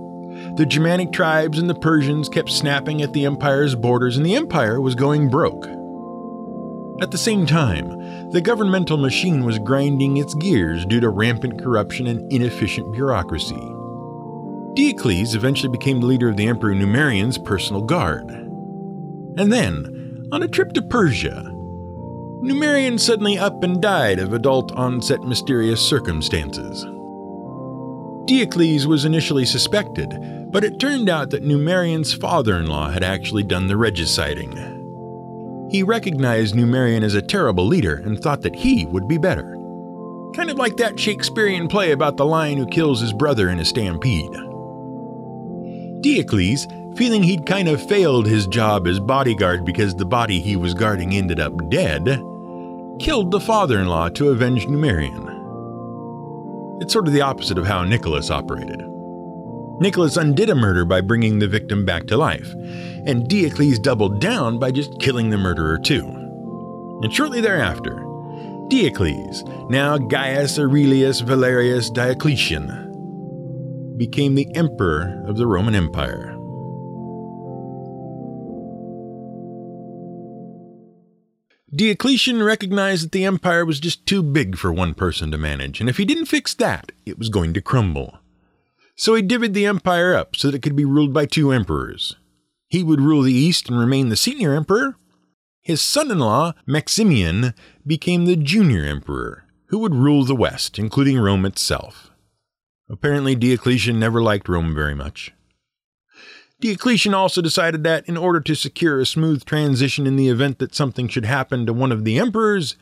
The 0.57 0.67
Germanic 0.67 1.13
tribes 1.13 1.59
and 1.59 1.69
the 1.69 1.75
Persians 1.75 2.29
kept 2.29 2.51
snapping 2.51 3.03
at 3.03 3.13
the 3.13 3.25
empire's 3.25 3.75
borders, 3.75 4.17
and 4.17 4.27
the 4.27 4.37
empire 4.37 4.81
was 4.81 4.95
going 4.95 5.29
broke. 5.29 5.67
At 7.01 7.11
the 7.11 7.19
same 7.19 7.47
time, 7.47 8.31
the 8.31 8.41
governmental 8.41 8.97
machine 8.97 9.45
was 9.45 9.59
grinding 9.59 10.19
its 10.19 10.35
gears 10.35 10.87
due 10.87 11.01
to 11.01 11.09
rampant 11.09 11.61
corruption 11.61 12.07
and 12.07 12.33
inefficient 12.33 12.93
bureaucracy. 12.93 13.61
Diocles 14.75 15.35
eventually 15.35 15.71
became 15.71 16.01
the 16.01 16.07
leader 16.07 16.29
of 16.29 16.37
the 16.37 16.47
Emperor 16.47 16.75
Numerian's 16.75 17.37
personal 17.37 17.83
guard. 17.83 18.31
And 18.31 19.53
then, 19.53 20.29
on 20.33 20.43
a 20.43 20.49
trip 20.49 20.73
to 20.73 20.83
Persia, 20.83 21.51
Numerian 22.43 22.99
suddenly 22.99 23.39
up 23.39 23.63
and 23.63 23.81
died 23.83 24.19
of 24.19 24.33
adult 24.33 24.73
onset 24.73 25.23
mysterious 25.23 25.81
circumstances. 25.81 26.85
Diocles 28.27 28.87
was 28.87 29.05
initially 29.05 29.45
suspected, 29.45 30.09
but 30.51 30.65
it 30.65 30.81
turned 30.81 31.09
out 31.09 31.31
that 31.31 31.45
Numerian's 31.45 32.15
father 32.15 32.57
in 32.57 32.67
law 32.67 32.91
had 32.91 33.03
actually 33.03 33.43
done 33.43 33.67
the 33.67 33.77
regiciting. 33.77 34.53
He 35.71 35.83
recognized 35.83 36.55
Numerian 36.55 37.03
as 37.03 37.15
a 37.15 37.23
terrible 37.23 37.67
leader 37.67 37.97
and 37.97 38.19
thought 38.19 38.43
that 38.43 38.57
he 38.57 38.87
would 38.87 39.07
be 39.07 39.19
better. 39.19 39.57
Kind 40.35 40.51
of 40.51 40.57
like 40.57 40.77
that 40.79 40.99
Shakespearean 40.99 41.69
play 41.69 41.93
about 41.93 42.17
the 42.17 42.27
lion 42.27 42.59
who 42.59 42.67
kills 42.67 43.01
his 43.01 43.13
brother 43.13 43.51
in 43.51 43.59
a 43.59 43.65
stampede. 43.65 44.31
Diocles, 46.03 46.67
feeling 46.97 47.23
he'd 47.23 47.47
kind 47.47 47.69
of 47.69 47.87
failed 47.89 48.27
his 48.27 48.47
job 48.47 48.87
as 48.87 49.01
bodyguard 49.01 49.65
because 49.65 49.95
the 49.95 50.05
body 50.05 50.41
he 50.41 50.57
was 50.57 50.75
guarding 50.75 51.15
ended 51.15 51.41
up 51.41 51.71
dead, 51.71 52.05
killed 52.99 53.31
the 53.31 53.41
father 53.41 53.79
in 53.81 53.87
law 53.87 54.09
to 54.11 54.29
avenge 54.29 54.67
Numerian. 54.67 55.29
It's 56.83 56.93
sort 56.93 57.07
of 57.07 57.13
the 57.13 57.23
opposite 57.23 57.59
of 57.59 57.67
how 57.67 57.85
Nicholas 57.85 58.31
operated. 58.31 58.83
Nicholas 59.81 60.17
undid 60.17 60.51
a 60.51 60.55
murder 60.55 60.85
by 60.85 61.01
bringing 61.01 61.39
the 61.39 61.49
victim 61.49 61.85
back 61.85 62.07
to 62.07 62.17
life, 62.17 62.53
and 63.07 63.29
Diocles 63.29 63.79
doubled 63.79 64.21
down 64.21 64.59
by 64.59 64.71
just 64.71 65.01
killing 65.01 65.31
the 65.31 65.39
murderer 65.39 65.79
too. 65.79 66.05
And 67.03 67.13
shortly 67.13 67.41
thereafter, 67.41 67.95
Diocles, 68.69 69.43
now 69.71 69.99
Gaius 69.99 70.59
Aurelius 70.59 71.21
Valerius 71.21 71.91
Diocletian, 71.91 72.82
became 74.03 74.35
the 74.35 74.53
emperor 74.57 75.23
of 75.29 75.37
the 75.37 75.47
Roman 75.47 75.77
Empire. 75.77 76.37
Diocletian 81.73 82.43
recognized 82.43 83.05
that 83.05 83.13
the 83.13 83.25
empire 83.25 83.65
was 83.65 83.79
just 83.79 84.05
too 84.05 84.21
big 84.25 84.59
for 84.59 84.73
one 84.73 84.95
person 84.95 85.31
to 85.31 85.39
manage, 85.39 85.79
and 85.79 85.89
if 85.89 85.99
he 85.99 86.05
didn't 86.05 86.27
fix 86.27 86.53
that, 86.55 86.91
it 87.07 87.17
was 87.17 87.29
going 87.29 87.55
to 87.55 87.61
crumble. 87.61 88.19
So 88.97 89.15
he 89.15 89.23
divvied 89.23 89.53
the 89.53 89.67
empire 89.67 90.17
up 90.17 90.35
so 90.35 90.49
that 90.49 90.57
it 90.57 90.63
could 90.63 90.75
be 90.75 90.85
ruled 90.85 91.15
by 91.15 91.27
two 91.27 91.53
emperors. 91.53 92.17
He 92.67 92.83
would 92.83 93.01
rule 93.01 93.23
the 93.23 93.33
east 93.33 93.69
and 93.69 93.79
remain 93.79 94.09
the 94.09 94.17
senior 94.17 94.53
emperor. 94.53 94.97
His 95.61 95.81
son 95.81 96.11
in 96.11 96.19
law, 96.19 96.55
Maximian, 96.67 97.55
became 97.87 98.25
the 98.25 98.35
junior 98.35 98.85
emperor, 98.85 99.45
who 99.67 99.79
would 99.79 99.95
rule 99.95 100.25
the 100.25 100.35
west, 100.35 100.77
including 100.77 101.21
Rome 101.21 101.47
itself. 101.47 102.12
Apparently, 102.93 103.35
Diocletian 103.35 103.99
never 103.99 104.23
liked 104.23 104.51
Rome 104.51 104.75
very 104.75 104.95
much. 104.95 105.33
Diocletian 106.61 107.15
also 107.15 107.41
decided 107.41 107.83
that 107.85 108.07
in 108.07 108.19
order 108.19 108.39
to 108.41 108.55
secure 108.55 109.01
a 109.01 109.07
smooth 109.07 109.45
transition 109.45 110.07
in 110.07 110.17
the 110.17 110.29
event 110.29 110.59
that 110.59 110.75
something 110.75 111.09
should 111.09 111.25
happen 111.25 111.65
to 111.65 111.73
one 111.73 111.91
of 111.91 112.05
the 112.05 112.19
emperors, 112.19 112.77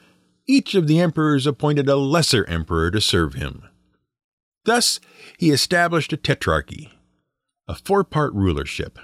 each 0.48 0.74
of 0.74 0.88
the 0.88 1.00
emperors 1.00 1.46
appointed 1.46 1.88
a 1.88 1.94
lesser 1.94 2.44
emperor 2.46 2.90
to 2.90 3.00
serve 3.00 3.34
him. 3.34 3.62
Thus, 4.64 4.98
he 5.38 5.50
established 5.50 6.12
a 6.12 6.16
tetrarchy, 6.16 6.90
a 7.68 7.76
four 7.76 8.02
part 8.02 8.34
rulership. 8.34 8.98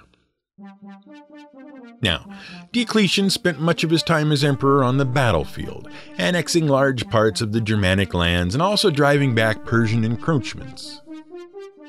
Now, 2.02 2.28
Diocletian 2.72 3.30
spent 3.30 3.60
much 3.60 3.82
of 3.82 3.90
his 3.90 4.02
time 4.02 4.30
as 4.30 4.44
emperor 4.44 4.84
on 4.84 4.98
the 4.98 5.04
battlefield, 5.04 5.88
annexing 6.18 6.68
large 6.68 7.08
parts 7.08 7.40
of 7.40 7.52
the 7.52 7.60
Germanic 7.60 8.12
lands 8.14 8.54
and 8.54 8.62
also 8.62 8.90
driving 8.90 9.34
back 9.34 9.64
Persian 9.64 10.04
encroachments 10.04 11.00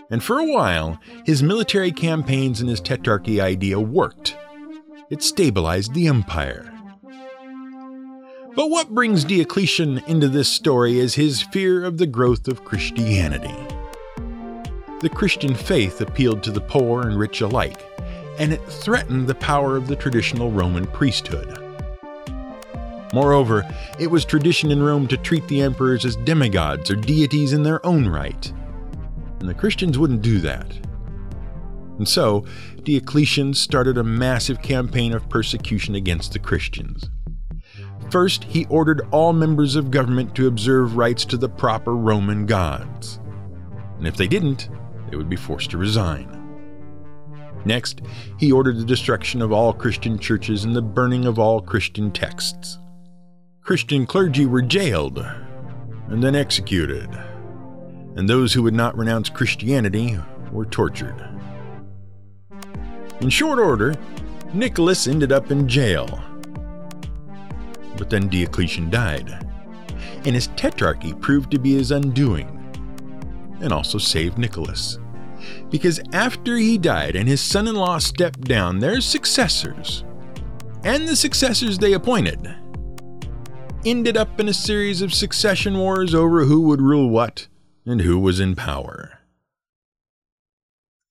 and 0.09 0.23
for 0.23 0.39
a 0.39 0.45
while, 0.45 0.99
his 1.25 1.43
military 1.43 1.91
campaigns 1.91 2.61
and 2.61 2.69
his 2.69 2.81
tetrarchy 2.81 3.41
idea 3.41 3.79
worked. 3.79 4.37
It 5.09 5.21
stabilized 5.21 5.93
the 5.93 6.07
empire. 6.07 6.73
But 8.55 8.69
what 8.69 8.89
brings 8.89 9.23
Diocletian 9.23 9.99
into 10.07 10.27
this 10.27 10.49
story 10.49 10.97
is 10.97 11.13
his 11.13 11.41
fear 11.41 11.83
of 11.85 11.97
the 11.97 12.07
growth 12.07 12.47
of 12.47 12.65
Christianity. 12.65 13.53
The 15.01 15.09
Christian 15.13 15.53
faith 15.53 16.01
appealed 16.01 16.41
to 16.43 16.51
the 16.51 16.61
poor 16.61 17.03
and 17.03 17.19
rich 17.19 17.41
alike, 17.41 17.85
and 18.39 18.53
it 18.53 18.61
threatened 18.67 19.27
the 19.27 19.35
power 19.35 19.75
of 19.75 19.87
the 19.87 19.95
traditional 19.95 20.51
Roman 20.51 20.85
priesthood. 20.87 21.63
Moreover, 23.13 23.63
it 23.99 24.07
was 24.07 24.25
tradition 24.25 24.71
in 24.71 24.83
Rome 24.83 25.07
to 25.07 25.17
treat 25.17 25.47
the 25.47 25.61
emperors 25.61 26.05
as 26.05 26.17
demigods 26.17 26.91
or 26.91 26.95
deities 26.95 27.53
in 27.53 27.63
their 27.63 27.83
own 27.85 28.07
right, 28.07 28.51
and 29.39 29.47
the 29.47 29.53
Christians 29.53 29.97
wouldn't 29.97 30.21
do 30.21 30.39
that. 30.39 30.71
And 31.97 32.07
so, 32.07 32.45
Diocletian 32.83 33.53
started 33.53 33.97
a 33.97 34.03
massive 34.03 34.61
campaign 34.61 35.13
of 35.13 35.29
persecution 35.29 35.95
against 35.95 36.33
the 36.33 36.39
Christians. 36.39 37.09
First, 38.11 38.43
he 38.45 38.65
ordered 38.65 39.07
all 39.11 39.33
members 39.33 39.75
of 39.75 39.91
government 39.91 40.35
to 40.35 40.47
observe 40.47 40.95
rites 40.95 41.25
to 41.25 41.37
the 41.37 41.49
proper 41.49 41.95
Roman 41.95 42.45
gods. 42.45 43.19
And 43.97 44.07
if 44.07 44.15
they 44.15 44.27
didn't, 44.27 44.69
they 45.09 45.17
would 45.17 45.29
be 45.29 45.35
forced 45.35 45.71
to 45.71 45.77
resign. 45.77 46.36
Next, 47.65 48.01
he 48.37 48.51
ordered 48.51 48.77
the 48.77 48.85
destruction 48.85 49.41
of 49.41 49.51
all 49.51 49.73
Christian 49.73 50.17
churches 50.19 50.63
and 50.63 50.75
the 50.75 50.81
burning 50.81 51.25
of 51.25 51.39
all 51.39 51.61
Christian 51.61 52.11
texts. 52.11 52.77
Christian 53.61 54.05
clergy 54.05 54.45
were 54.45 54.61
jailed 54.61 55.17
and 56.09 56.23
then 56.23 56.35
executed 56.35 57.09
and 58.17 58.27
those 58.27 58.51
who 58.51 58.63
would 58.63 58.73
not 58.73 58.97
renounce 58.97 59.29
Christianity 59.29 60.17
were 60.51 60.65
tortured. 60.65 61.29
In 63.21 63.29
short 63.29 63.59
order, 63.59 63.93
Nicholas 64.53 65.07
ended 65.07 65.31
up 65.31 65.51
in 65.51 65.67
jail. 65.67 66.07
But 67.95 68.09
then 68.09 68.27
Diocletian 68.27 68.89
died, 68.89 69.29
and 70.25 70.33
his 70.33 70.47
tetrarchy 70.49 71.13
proved 71.21 71.51
to 71.51 71.59
be 71.59 71.75
his 71.75 71.91
undoing, 71.91 72.49
and 73.61 73.71
also 73.71 73.99
saved 73.99 74.39
Nicholas. 74.39 74.97
Because 75.69 75.99
after 76.13 76.57
he 76.57 76.77
died 76.77 77.15
and 77.15 77.27
his 77.27 77.41
son 77.41 77.67
in 77.67 77.75
law 77.75 77.97
stepped 77.97 78.41
down, 78.41 78.79
their 78.79 79.01
successors, 79.01 80.03
and 80.83 81.07
the 81.07 81.15
successors 81.15 81.77
they 81.77 81.93
appointed, 81.93 82.55
ended 83.85 84.17
up 84.17 84.39
in 84.39 84.49
a 84.49 84.53
series 84.53 85.01
of 85.01 85.13
succession 85.13 85.77
wars 85.77 86.13
over 86.13 86.45
who 86.45 86.61
would 86.61 86.81
rule 86.81 87.09
what 87.09 87.47
and 87.85 88.01
who 88.01 88.19
was 88.19 88.39
in 88.39 88.55
power. 88.55 89.19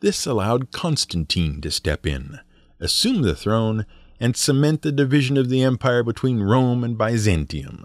This 0.00 0.26
allowed 0.26 0.73
Constantine 0.73 1.61
to 1.62 1.71
step 1.71 2.07
in, 2.07 2.40
assume 2.78 3.23
the 3.23 3.35
throne, 3.35 3.87
and 4.21 4.37
cement 4.37 4.83
the 4.83 4.93
division 4.93 5.37
of 5.37 5.49
the 5.49 5.62
empire 5.62 6.02
between 6.02 6.40
Rome 6.40 6.85
and 6.85 6.99
Byzantium. 6.99 7.85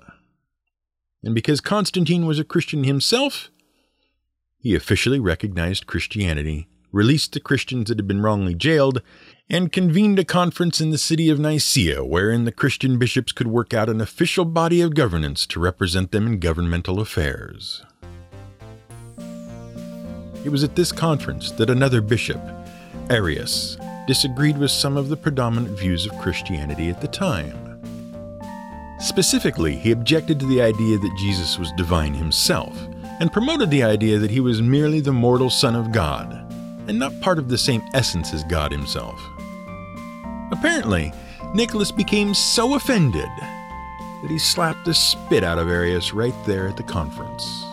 And 1.24 1.36
because 1.36 1.62
Constantine 1.62 2.26
was 2.26 2.40
a 2.40 2.44
Christian 2.44 2.84
himself, 2.84 3.52
he 4.62 4.76
officially 4.76 5.20
recognized 5.20 5.88
Christianity, 5.88 6.68
released 6.92 7.34
the 7.34 7.40
Christians 7.40 7.90
that 7.90 7.98
had 7.98 8.08
been 8.08 8.22
wrongly 8.22 8.54
jailed, 8.54 9.02
and 9.50 9.72
convened 9.72 10.20
a 10.20 10.24
conference 10.24 10.80
in 10.80 10.92
the 10.92 11.00
city 11.00 11.30
of 11.30 11.40
Nicaea 11.40 12.06
wherein 12.06 12.46
the 12.46 12.52
Christian 12.52 13.00
bishops 13.00 13.32
could 13.32 13.48
work 13.48 13.74
out 13.74 13.90
an 13.90 14.00
official 14.00 14.46
body 14.46 14.80
of 14.82 14.94
governance 14.94 15.48
to 15.48 15.60
represent 15.60 16.12
them 16.12 16.28
in 16.28 16.40
governmental 16.40 17.00
affairs. 17.00 17.84
It 20.46 20.50
was 20.50 20.64
at 20.64 20.76
this 20.76 20.92
conference 20.92 21.52
that 21.52 21.70
another 21.70 22.00
bishop, 22.00 22.40
Arius, 23.10 23.78
disagreed 24.06 24.58
with 24.58 24.72
some 24.72 24.96
of 24.96 25.10
the 25.10 25.18
predominant 25.18 25.78
views 25.78 26.06
of 26.06 26.18
Christianity 26.20 26.90
at 26.90 27.02
the 27.02 27.08
time. 27.08 27.58
Specifically, 29.00 29.76
he 29.76 29.92
objected 29.92 30.40
to 30.40 30.46
the 30.46 30.62
idea 30.62 31.00
that 31.00 31.18
Jesus 31.18 31.58
was 31.58 31.72
divine 31.74 32.14
himself, 32.14 32.78
and 33.22 33.32
promoted 33.32 33.70
the 33.70 33.84
idea 33.84 34.18
that 34.18 34.32
he 34.32 34.40
was 34.40 34.64
merely 34.64 35.00
the 35.00 35.14
mortal 35.14 35.52
Son 35.52 35.76
of 35.76 35.92
God, 35.92 36.34
and 36.88 36.98
not 36.98 37.22
part 37.22 37.38
of 37.38 37.50
the 37.50 37.58
same 37.58 37.84
essence 37.94 38.34
as 38.34 38.44
God 38.46 38.72
himself. 38.72 39.22
Apparently, 40.52 41.14
Nicholas 41.54 41.92
became 41.92 42.34
so 42.34 42.74
offended 42.74 43.30
that 43.38 44.28
he 44.32 44.40
slapped 44.40 44.86
the 44.86 44.94
spit 44.96 45.44
out 45.44 45.60
of 45.60 45.70
Arius 45.70 46.16
right 46.16 46.34
there 46.48 46.68
at 46.68 46.78
the 46.78 46.84
conference. 46.84 47.64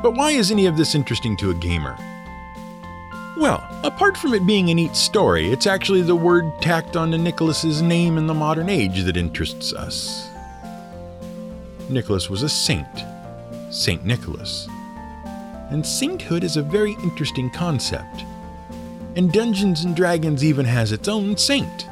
But 0.00 0.14
why 0.14 0.30
is 0.30 0.52
any 0.52 0.66
of 0.66 0.76
this 0.76 0.94
interesting 0.94 1.36
to 1.38 1.50
a 1.50 1.54
gamer? 1.54 1.96
Well, 3.36 3.66
apart 3.82 4.16
from 4.16 4.32
it 4.32 4.46
being 4.46 4.70
a 4.70 4.74
neat 4.74 4.94
story, 4.94 5.50
it's 5.50 5.66
actually 5.66 6.02
the 6.02 6.14
word 6.14 6.62
tacked 6.62 6.96
onto 6.96 7.18
Nicholas's 7.18 7.82
name 7.82 8.16
in 8.16 8.28
the 8.28 8.32
modern 8.32 8.68
age 8.68 9.02
that 9.02 9.16
interests 9.16 9.72
us. 9.72 10.30
Nicholas 11.90 12.30
was 12.30 12.42
a 12.42 12.48
saint, 12.48 12.86
Saint 13.70 14.04
Nicholas. 14.04 14.68
And 15.70 15.84
sainthood 15.84 16.44
is 16.44 16.56
a 16.56 16.62
very 16.62 16.92
interesting 17.02 17.50
concept. 17.50 18.24
And 19.16 19.32
Dungeons 19.32 19.84
and 19.84 19.94
Dragons 19.94 20.44
even 20.44 20.66
has 20.66 20.92
its 20.92 21.08
own 21.08 21.36
saint. 21.36 21.88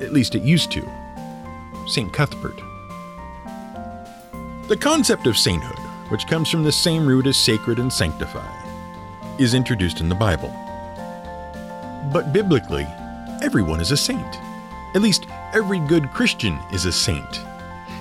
At 0.00 0.12
least 0.12 0.34
it 0.34 0.42
used 0.42 0.70
to. 0.72 0.88
Saint 1.88 2.12
Cuthbert. 2.12 2.56
The 4.68 4.78
concept 4.80 5.26
of 5.26 5.36
sainthood 5.36 5.78
which 6.12 6.26
comes 6.26 6.50
from 6.50 6.62
the 6.62 6.70
same 6.70 7.06
root 7.06 7.26
as 7.26 7.38
sacred 7.38 7.78
and 7.78 7.90
sanctify, 7.90 8.46
is 9.38 9.54
introduced 9.54 10.00
in 10.00 10.10
the 10.10 10.14
Bible. 10.14 10.50
But 12.12 12.34
biblically, 12.34 12.86
everyone 13.40 13.80
is 13.80 13.92
a 13.92 13.96
saint. 13.96 14.36
At 14.94 15.00
least, 15.00 15.26
every 15.54 15.78
good 15.78 16.10
Christian 16.10 16.58
is 16.70 16.84
a 16.84 16.92
saint. 16.92 17.40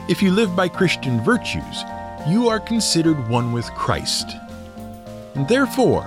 If 0.08 0.22
you 0.22 0.32
live 0.32 0.56
by 0.56 0.68
Christian 0.68 1.24
virtues, 1.24 1.84
you 2.28 2.50
are 2.50 2.60
considered 2.60 3.30
one 3.30 3.52
with 3.54 3.66
Christ. 3.76 4.36
And 5.36 5.48
therefore, 5.48 6.04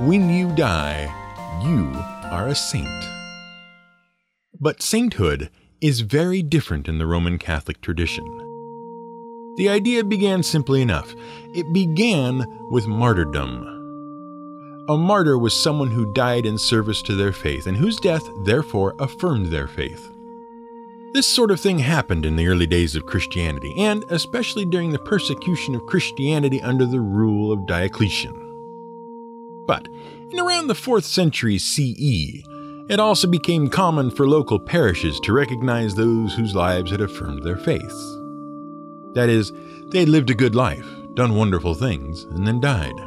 when 0.00 0.30
you 0.30 0.54
die, 0.54 1.12
you 1.64 1.92
are 2.30 2.48
a 2.48 2.54
saint. 2.54 2.88
But 4.58 4.80
sainthood 4.80 5.50
is 5.80 6.00
very 6.00 6.42
different 6.42 6.88
in 6.88 6.98
the 6.98 7.06
Roman 7.06 7.36
Catholic 7.36 7.80
tradition. 7.80 8.24
The 9.56 9.68
idea 9.68 10.04
began 10.04 10.42
simply 10.44 10.80
enough. 10.80 11.12
It 11.54 11.72
began 11.72 12.46
with 12.70 12.86
martyrdom. 12.86 13.66
A 14.88 14.96
martyr 14.96 15.36
was 15.36 15.52
someone 15.52 15.90
who 15.90 16.14
died 16.14 16.46
in 16.46 16.58
service 16.58 17.02
to 17.02 17.14
their 17.14 17.32
faith 17.32 17.66
and 17.66 17.76
whose 17.76 17.98
death 17.98 18.22
therefore 18.44 18.94
affirmed 18.98 19.46
their 19.46 19.66
faith. 19.66 20.10
This 21.12 21.26
sort 21.26 21.50
of 21.50 21.60
thing 21.60 21.78
happened 21.78 22.24
in 22.24 22.36
the 22.36 22.48
early 22.48 22.66
days 22.66 22.96
of 22.96 23.04
Christianity, 23.04 23.74
and 23.76 24.02
especially 24.08 24.64
during 24.64 24.92
the 24.92 24.98
persecution 24.98 25.74
of 25.74 25.84
Christianity 25.84 26.62
under 26.62 26.86
the 26.86 27.00
rule 27.00 27.52
of 27.52 27.66
Diocletian. 27.66 28.38
But 29.66 29.88
in 30.30 30.40
around 30.40 30.68
the 30.68 30.74
4th 30.74 31.04
century 31.04 31.58
CE, 31.58 32.42
it 32.88 32.98
also 32.98 33.28
became 33.28 33.68
common 33.68 34.10
for 34.10 34.26
local 34.26 34.58
parishes 34.58 35.20
to 35.20 35.34
recognize 35.34 35.94
those 35.94 36.34
whose 36.34 36.54
lives 36.54 36.90
had 36.90 37.02
affirmed 37.02 37.42
their 37.42 37.58
faiths. 37.58 38.18
That 39.12 39.28
is, 39.28 39.52
they 39.88 40.00
had 40.00 40.08
lived 40.08 40.30
a 40.30 40.34
good 40.34 40.54
life, 40.54 40.86
done 41.12 41.34
wonderful 41.34 41.74
things, 41.74 42.24
and 42.24 42.46
then 42.46 42.58
died. 42.58 42.98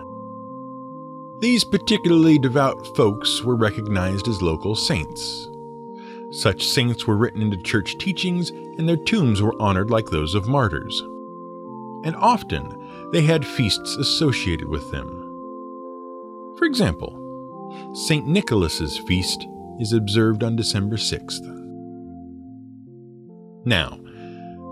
These 1.40 1.64
particularly 1.64 2.38
devout 2.38 2.86
folks 2.96 3.42
were 3.42 3.56
recognized 3.56 4.28
as 4.28 4.44
local 4.44 4.76
saints. 4.76 5.50
Such 6.32 6.68
saints 6.68 7.06
were 7.06 7.18
written 7.18 7.42
into 7.42 7.58
church 7.58 7.98
teachings, 7.98 8.50
and 8.50 8.88
their 8.88 8.98
tombs 8.98 9.42
were 9.42 9.60
honored 9.62 9.90
like 9.90 10.10
those 10.10 10.36
of 10.36 10.48
martyrs. 10.48 11.02
And 12.04 12.16
often, 12.18 13.10
they 13.12 13.22
had 13.22 13.46
feasts 13.46 13.96
associated 13.96 14.68
with 14.68 14.92
them. 14.92 15.08
For 16.58 16.66
example, 16.66 17.22
St. 17.94 18.28
Nicholas's 18.28 18.98
feast 18.98 19.48
is 19.80 19.94
observed 19.94 20.44
on 20.44 20.56
December 20.56 20.98
6th. 20.98 21.44
Now, 23.66 24.00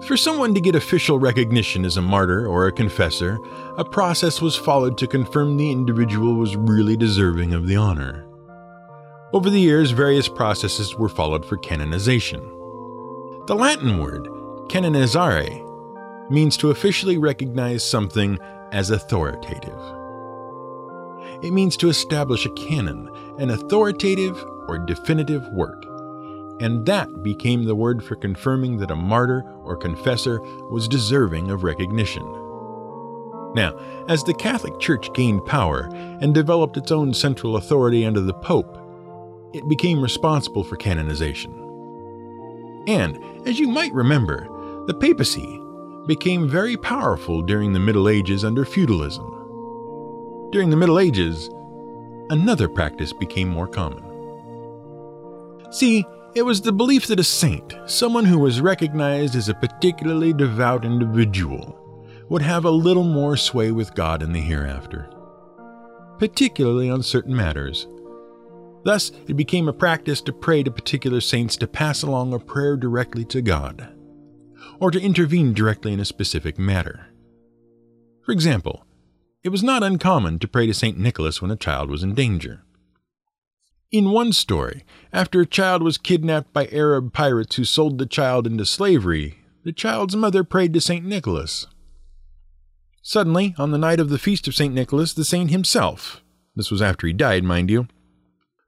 for 0.08 0.18
someone 0.18 0.54
to 0.54 0.62
get 0.62 0.76
official 0.76 1.18
recognition 1.18 1.86
as 1.86 1.98
a 1.98 2.02
martyr 2.02 2.46
or 2.46 2.68
a 2.68 2.72
confessor, 2.72 3.38
a 3.78 3.86
process 3.86 4.42
was 4.42 4.56
followed 4.56 4.98
to 4.98 5.08
confirm 5.08 5.58
the 5.58 5.72
individual 5.72 6.36
was 6.36 6.56
really 6.56 6.98
deserving 6.98 7.54
of 7.54 7.68
the 7.68 7.78
honor. 7.78 8.26
Over 9.34 9.50
the 9.50 9.60
years, 9.60 9.92
various 9.92 10.28
processes 10.28 10.96
were 10.96 11.10
followed 11.10 11.46
for 11.46 11.58
canonization. 11.58 12.42
The 13.48 13.56
Latin 13.56 13.98
word, 13.98 14.28
canonizare, 14.70 15.62
means 16.30 16.56
to 16.58 16.72
officially 16.72 17.18
recognize 17.18 17.84
something 17.84 18.40
as 18.72 18.90
authoritative. 18.90 19.80
It 21.44 21.52
means 21.52 21.76
to 21.78 21.90
establish 21.90 22.46
a 22.46 22.52
canon, 22.52 23.10
an 23.38 23.50
authoritative 23.50 24.42
or 24.68 24.78
definitive 24.78 25.48
work 25.50 25.84
and 26.60 26.86
that 26.86 27.24
became 27.24 27.64
the 27.64 27.76
word 27.76 28.04
for 28.04 28.16
confirming 28.16 28.78
that 28.78 28.92
a 28.92 28.96
martyr 28.96 29.44
or 29.64 29.76
confessor 29.76 30.40
was 30.70 30.88
deserving 30.88 31.50
of 31.50 31.64
recognition. 31.64 32.24
Now, 33.56 33.78
as 34.08 34.24
the 34.24 34.34
Catholic 34.34 34.80
Church 34.80 35.12
gained 35.14 35.46
power 35.46 35.90
and 35.94 36.34
developed 36.34 36.78
its 36.78 36.92
own 36.92 37.14
central 37.14 37.58
authority 37.58 38.06
under 38.06 38.22
the 38.22 38.34
Pope, 38.34 38.78
it 39.54 39.68
became 39.68 40.02
responsible 40.02 40.64
for 40.64 40.76
canonization. 40.76 41.54
And, 42.88 43.20
as 43.48 43.60
you 43.60 43.68
might 43.68 43.94
remember, 43.94 44.48
the 44.88 44.94
papacy 44.94 45.62
became 46.08 46.50
very 46.50 46.76
powerful 46.76 47.42
during 47.42 47.72
the 47.72 47.80
Middle 47.80 48.10
Ages 48.10 48.44
under 48.44 48.66
feudalism. 48.66 49.30
During 50.52 50.70
the 50.70 50.76
Middle 50.76 51.00
Ages, 51.00 51.50
another 52.30 52.68
practice 52.68 53.14
became 53.14 53.48
more 53.48 53.68
common. 53.68 54.04
See, 55.72 56.06
it 56.36 56.42
was 56.42 56.62
the 56.62 56.74
belief 56.74 57.08
that 57.08 57.20
a 57.20 57.24
saint, 57.24 57.74
someone 57.86 58.26
who 58.26 58.40
was 58.40 58.60
recognized 58.60 59.36
as 59.36 59.50
a 59.50 59.54
particularly 59.54 60.34
devout 60.34 60.84
individual, 60.84 61.80
would 62.30 62.42
have 62.42 62.66
a 62.66 62.72
little 62.72 63.04
more 63.04 63.38
sway 63.38 63.72
with 63.72 63.94
God 63.96 64.24
in 64.24 64.34
the 64.34 64.42
hereafter, 64.42 65.10
particularly 66.18 66.90
on 66.90 67.04
certain 67.04 67.36
matters. 67.36 67.88
Thus, 68.84 69.12
it 69.28 69.38
became 69.38 69.68
a 69.68 69.74
practice 69.74 70.22
to 70.22 70.34
pray 70.34 70.64
to 70.64 70.72
particular 70.72 71.22
saints 71.22 71.56
to 71.58 71.68
pass 71.68 72.04
along 72.04 72.34
a 72.34 72.40
prayer 72.40 72.76
directly 72.76 73.24
to 73.26 73.42
God, 73.42 73.94
or 74.80 74.92
to 74.92 75.02
intervene 75.02 75.54
directly 75.54 75.94
in 75.94 76.00
a 76.00 76.06
specific 76.06 76.60
matter. 76.60 77.08
For 78.26 78.32
example, 78.32 78.86
it 79.44 79.50
was 79.50 79.64
not 79.64 79.84
uncommon 79.84 80.40
to 80.40 80.48
pray 80.48 80.68
to 80.68 80.74
St. 80.74 80.98
Nicholas 80.98 81.42
when 81.42 81.52
a 81.52 81.58
child 81.58 81.90
was 81.90 82.04
in 82.04 82.14
danger. 82.14 82.64
In 83.92 84.10
one 84.10 84.34
story, 84.34 84.84
after 85.12 85.42
a 85.42 85.46
child 85.46 85.84
was 85.84 85.98
kidnapped 85.98 86.52
by 86.52 86.68
Arab 86.68 87.14
pirates 87.14 87.58
who 87.58 87.64
sold 87.64 87.98
the 87.98 88.06
child 88.06 88.48
into 88.48 88.66
slavery, 88.66 89.40
the 89.64 89.72
child's 89.72 90.16
mother 90.16 90.44
prayed 90.44 90.74
to 90.74 90.82
St. 90.82 91.06
Nicholas. 91.06 91.68
Suddenly, 93.02 93.54
on 93.58 93.72
the 93.72 93.78
night 93.78 94.00
of 94.00 94.10
the 94.10 94.18
feast 94.18 94.48
of 94.48 94.56
St. 94.56 94.74
Nicholas, 94.74 95.14
the 95.14 95.26
saint 95.26 95.52
himself, 95.52 96.24
this 96.56 96.72
was 96.72 96.82
after 96.82 97.06
he 97.06 97.14
died, 97.14 97.44
mind 97.44 97.70
you, 97.70 97.88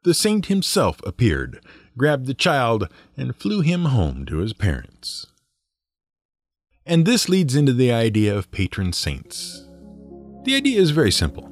the 0.05 0.13
saint 0.13 0.45
himself 0.45 1.01
appeared, 1.03 1.59
grabbed 1.97 2.27
the 2.27 2.33
child, 2.35 2.87
and 3.17 3.35
flew 3.35 3.61
him 3.61 3.85
home 3.85 4.23
to 4.27 4.37
his 4.37 4.53
parents. 4.53 5.25
And 6.85 7.05
this 7.05 7.27
leads 7.27 7.55
into 7.55 7.73
the 7.73 7.91
idea 7.91 8.37
of 8.37 8.51
patron 8.51 8.93
saints. 8.93 9.67
The 10.43 10.55
idea 10.55 10.79
is 10.79 10.91
very 10.91 11.11
simple. 11.11 11.51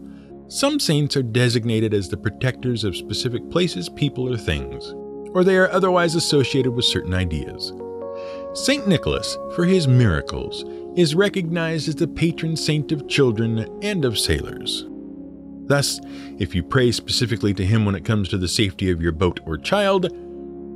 Some 0.50 0.80
saints 0.80 1.18
are 1.18 1.24
designated 1.24 1.96
as 1.96 2.10
the 2.10 2.18
protectors 2.18 2.84
of 2.84 2.96
specific 2.96 3.50
places, 3.50 3.90
people, 3.90 4.32
or 4.32 4.38
things, 4.38 4.94
or 5.34 5.44
they 5.44 5.58
are 5.58 5.72
otherwise 5.72 6.14
associated 6.14 6.74
with 6.74 6.86
certain 6.86 7.16
ideas. 7.16 7.74
Saint 8.54 8.88
Nicholas, 8.88 9.36
for 9.56 9.66
his 9.66 9.88
miracles, 9.88 10.64
is 10.96 11.16
recognized 11.16 11.90
as 11.90 11.96
the 11.96 12.08
patron 12.08 12.56
saint 12.56 12.92
of 12.92 13.08
children 13.08 13.68
and 13.82 14.06
of 14.06 14.20
sailors. 14.20 14.86
Thus, 15.66 16.00
if 16.40 16.54
you 16.54 16.64
pray 16.64 16.92
specifically 16.92 17.54
to 17.54 17.66
him 17.66 17.86
when 17.86 17.96
it 17.96 18.06
comes 18.06 18.30
to 18.30 18.38
the 18.38 18.48
safety 18.48 18.92
of 18.92 19.02
your 19.02 19.12
boat 19.12 19.40
or 19.46 19.58
child, 19.58 20.12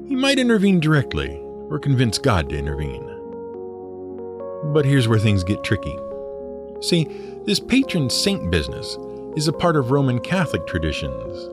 he 0.07 0.15
might 0.15 0.39
intervene 0.39 0.79
directly 0.79 1.37
or 1.69 1.79
convince 1.79 2.17
God 2.17 2.49
to 2.49 2.57
intervene. 2.57 3.03
But 4.73 4.85
here's 4.85 5.07
where 5.07 5.19
things 5.19 5.43
get 5.43 5.63
tricky. 5.63 5.95
See, 6.81 7.05
this 7.45 7.59
patron 7.59 8.09
saint 8.09 8.49
business 8.49 8.97
is 9.35 9.47
a 9.47 9.53
part 9.53 9.75
of 9.75 9.91
Roman 9.91 10.19
Catholic 10.19 10.65
traditions. 10.67 11.49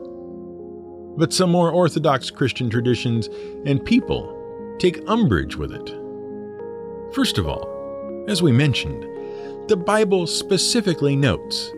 But 1.17 1.33
some 1.33 1.51
more 1.51 1.71
Orthodox 1.71 2.29
Christian 2.29 2.69
traditions 2.69 3.29
and 3.65 3.83
people 3.83 4.31
take 4.79 5.07
umbrage 5.07 5.55
with 5.55 5.71
it. 5.71 5.95
First 7.13 7.37
of 7.37 7.47
all, 7.47 7.69
as 8.27 8.41
we 8.41 8.51
mentioned, 8.51 9.03
the 9.69 9.77
Bible 9.77 10.27
specifically 10.27 11.15
notes 11.15 11.71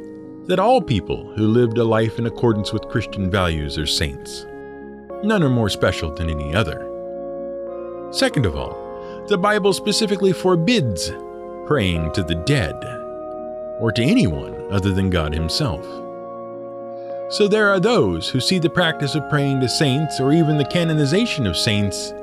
that 0.47 0.59
all 0.59 0.81
people 0.81 1.29
who 1.35 1.45
lived 1.45 1.77
a 1.77 1.83
life 1.83 2.17
in 2.17 2.25
accordance 2.25 2.71
with 2.71 2.87
Christian 2.87 3.29
values 3.29 3.77
are 3.77 3.85
saints. 3.85 4.45
None 5.23 5.43
are 5.43 5.49
more 5.49 5.69
special 5.69 6.13
than 6.15 6.29
any 6.29 6.55
other. 6.55 6.87
Second 8.11 8.45
of 8.45 8.55
all, 8.55 9.25
the 9.27 9.37
Bible 9.37 9.73
specifically 9.73 10.31
forbids 10.31 11.11
praying 11.65 12.13
to 12.13 12.23
the 12.23 12.35
dead 12.45 12.75
or 13.81 13.91
to 13.91 14.01
anyone 14.01 14.55
other 14.71 14.93
than 14.93 15.09
God 15.09 15.33
Himself. 15.33 15.85
So 17.29 17.49
there 17.49 17.67
are 17.67 17.79
those 17.81 18.29
who 18.29 18.39
see 18.39 18.57
the 18.57 18.69
practice 18.69 19.15
of 19.15 19.29
praying 19.29 19.59
to 19.59 19.67
saints 19.67 20.21
or 20.21 20.31
even 20.31 20.57
the 20.57 20.63
canonization 20.63 21.45
of 21.45 21.57
saints 21.57 22.13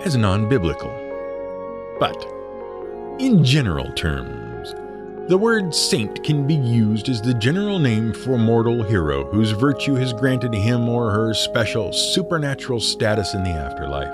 as 0.00 0.16
non 0.16 0.48
biblical. 0.48 0.90
But, 2.00 2.26
in 3.20 3.44
general 3.44 3.92
terms, 3.92 4.41
the 5.28 5.38
word 5.38 5.72
saint 5.72 6.24
can 6.24 6.46
be 6.46 6.54
used 6.54 7.08
as 7.08 7.22
the 7.22 7.34
general 7.34 7.78
name 7.78 8.12
for 8.12 8.34
a 8.34 8.38
mortal 8.38 8.82
hero 8.82 9.24
whose 9.30 9.52
virtue 9.52 9.94
has 9.94 10.12
granted 10.12 10.52
him 10.52 10.88
or 10.88 11.12
her 11.12 11.32
special 11.32 11.92
supernatural 11.92 12.80
status 12.80 13.32
in 13.32 13.44
the 13.44 13.50
afterlife. 13.50 14.08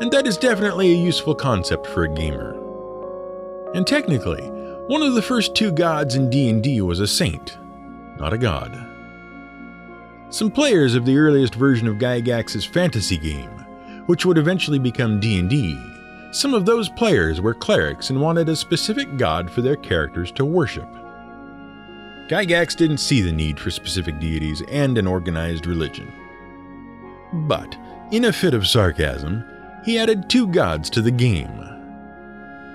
And 0.00 0.10
that 0.10 0.26
is 0.26 0.36
definitely 0.36 0.92
a 0.92 0.96
useful 0.96 1.34
concept 1.34 1.86
for 1.86 2.02
a 2.02 2.12
gamer. 2.12 2.60
And 3.74 3.86
technically, 3.86 4.42
one 4.88 5.02
of 5.02 5.14
the 5.14 5.22
first 5.22 5.54
two 5.54 5.70
gods 5.70 6.16
in 6.16 6.28
D&D 6.28 6.80
was 6.80 6.98
a 6.98 7.06
saint, 7.06 7.56
not 8.18 8.32
a 8.32 8.38
god. 8.38 8.76
Some 10.30 10.50
players 10.50 10.96
of 10.96 11.06
the 11.06 11.16
earliest 11.16 11.54
version 11.54 11.86
of 11.86 11.98
Gygax's 11.98 12.64
fantasy 12.64 13.16
game, 13.16 13.64
which 14.06 14.26
would 14.26 14.38
eventually 14.38 14.80
become 14.80 15.20
D&D, 15.20 15.93
some 16.34 16.52
of 16.52 16.66
those 16.66 16.88
players 16.88 17.40
were 17.40 17.54
clerics 17.54 18.10
and 18.10 18.20
wanted 18.20 18.48
a 18.48 18.56
specific 18.56 19.16
god 19.16 19.48
for 19.48 19.62
their 19.62 19.76
characters 19.76 20.32
to 20.32 20.44
worship. 20.44 20.88
Gygax 22.28 22.74
didn't 22.74 22.98
see 22.98 23.20
the 23.20 23.30
need 23.30 23.60
for 23.60 23.70
specific 23.70 24.18
deities 24.18 24.60
and 24.68 24.98
an 24.98 25.06
organized 25.06 25.66
religion. 25.66 26.12
But, 27.46 27.76
in 28.10 28.24
a 28.24 28.32
fit 28.32 28.52
of 28.52 28.66
sarcasm, 28.66 29.44
he 29.84 29.96
added 29.96 30.28
two 30.28 30.48
gods 30.48 30.90
to 30.90 31.02
the 31.02 31.10
game. 31.12 31.54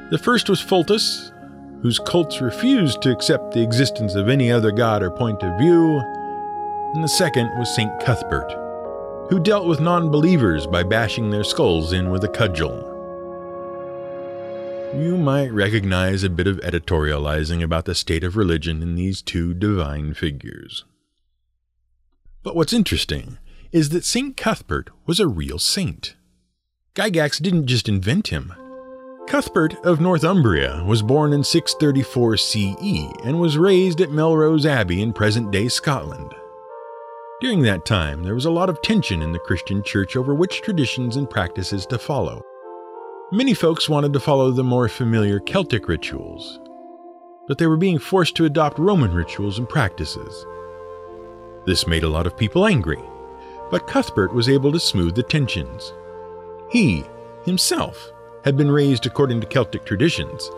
The 0.10 0.20
first 0.24 0.50
was 0.50 0.62
Pholtus, 0.62 1.34
whose 1.82 2.00
cults 2.00 2.40
refused 2.40 3.02
to 3.02 3.12
accept 3.12 3.54
the 3.54 3.62
existence 3.62 4.16
of 4.16 4.30
any 4.30 4.52
other 4.52 4.72
god 4.72 5.04
or 5.04 5.12
point 5.12 5.44
of 5.44 5.60
view, 5.60 6.00
and 6.94 7.04
the 7.04 7.10
second 7.10 7.50
was 7.60 7.76
St. 7.76 7.92
Cuthbert, 8.00 8.52
who 9.30 9.40
dealt 9.40 9.68
with 9.68 9.82
non 9.82 10.10
believers 10.10 10.66
by 10.66 10.82
bashing 10.82 11.30
their 11.30 11.44
skulls 11.44 11.92
in 11.92 12.10
with 12.10 12.24
a 12.24 12.30
cudgel. 12.30 12.99
You 14.96 15.18
might 15.18 15.54
recognize 15.54 16.24
a 16.24 16.32
bit 16.32 16.48
of 16.48 16.58
editorializing 16.62 17.62
about 17.64 17.86
the 17.86 17.94
state 17.94 18.24
of 18.24 18.36
religion 18.36 18.82
in 18.82 18.96
these 18.96 19.22
two 19.22 19.54
divine 19.54 20.16
figures. 20.16 20.84
But 22.42 22.56
what's 22.56 22.74
interesting 22.74 23.38
is 23.72 23.90
that 23.90 24.04
St. 24.04 24.36
Cuthbert 24.36 24.90
was 25.06 25.20
a 25.20 25.28
real 25.28 25.60
saint. 25.60 26.16
Gygax 26.96 27.40
didn't 27.40 27.68
just 27.68 27.88
invent 27.88 28.30
him. 28.30 28.52
Cuthbert 29.28 29.76
of 29.86 30.02
Northumbria 30.02 30.84
was 30.84 31.04
born 31.04 31.34
in 31.34 31.44
634 31.44 32.38
CE 32.38 33.14
and 33.24 33.40
was 33.40 33.60
raised 33.60 34.02
at 34.02 34.12
Melrose 34.12 34.66
Abbey 34.66 35.04
in 35.04 35.14
present 35.14 35.52
day 35.52 35.68
Scotland. 35.68 36.34
During 37.42 37.62
that 37.62 37.86
time, 37.86 38.24
there 38.24 38.34
was 38.34 38.46
a 38.46 38.52
lot 38.52 38.70
of 38.70 38.82
tension 38.82 39.22
in 39.22 39.34
the 39.34 39.40
Christian 39.40 39.84
church 39.84 40.16
over 40.16 40.34
which 40.34 40.64
traditions 40.64 41.16
and 41.16 41.30
practices 41.30 41.86
to 41.86 42.00
follow. 42.00 42.44
Many 43.32 43.54
folks 43.54 43.88
wanted 43.88 44.12
to 44.14 44.20
follow 44.20 44.50
the 44.50 44.64
more 44.64 44.90
familiar 44.90 45.40
Celtic 45.40 45.88
rituals, 45.88 46.60
but 47.48 47.60
they 47.60 47.68
were 47.68 47.78
being 47.78 48.00
forced 48.00 48.34
to 48.38 48.46
adopt 48.46 48.80
Roman 48.80 49.14
rituals 49.14 49.60
and 49.60 49.70
practices. 49.70 50.48
This 51.68 51.86
made 51.86 52.02
a 52.02 52.10
lot 52.10 52.26
of 52.26 52.36
people 52.36 52.66
angry, 52.66 52.98
but 53.70 53.86
Cuthbert 53.86 54.34
was 54.34 54.50
able 54.50 54.72
to 54.72 54.80
smooth 54.80 55.14
the 55.14 55.22
tensions. 55.22 55.94
He, 56.72 57.04
himself, 57.46 58.12
had 58.44 58.58
been 58.58 58.72
raised 58.72 59.06
according 59.06 59.42
to 59.42 59.48
Celtic 59.48 59.86
traditions, 59.86 60.50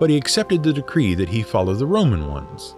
but 0.00 0.08
he 0.08 0.16
accepted 0.16 0.62
the 0.62 0.72
decree 0.72 1.12
that 1.12 1.28
he 1.28 1.42
follow 1.42 1.74
the 1.74 1.84
Roman 1.84 2.26
ones. 2.28 2.74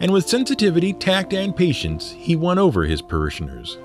And 0.00 0.10
with 0.10 0.28
sensitivity, 0.28 0.92
tact, 0.92 1.32
and 1.32 1.54
patience, 1.54 2.10
he 2.10 2.34
won 2.34 2.58
over 2.58 2.82
his 2.82 3.02
parishioners. 3.02 3.78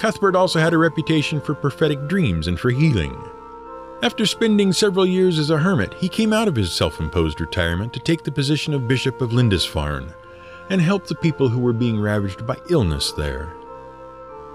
Cuthbert 0.00 0.34
also 0.34 0.58
had 0.58 0.72
a 0.72 0.78
reputation 0.78 1.42
for 1.42 1.54
prophetic 1.54 2.08
dreams 2.08 2.48
and 2.48 2.58
for 2.58 2.70
healing. 2.70 3.22
After 4.02 4.24
spending 4.24 4.72
several 4.72 5.04
years 5.04 5.38
as 5.38 5.50
a 5.50 5.58
hermit, 5.58 5.92
he 5.92 6.08
came 6.08 6.32
out 6.32 6.48
of 6.48 6.56
his 6.56 6.72
self 6.72 7.00
imposed 7.00 7.38
retirement 7.38 7.92
to 7.92 8.00
take 8.00 8.24
the 8.24 8.32
position 8.32 8.72
of 8.72 8.88
Bishop 8.88 9.20
of 9.20 9.34
Lindisfarne 9.34 10.14
and 10.70 10.80
help 10.80 11.06
the 11.06 11.14
people 11.16 11.50
who 11.50 11.58
were 11.58 11.74
being 11.74 12.00
ravaged 12.00 12.46
by 12.46 12.56
illness 12.70 13.12
there. 13.12 13.52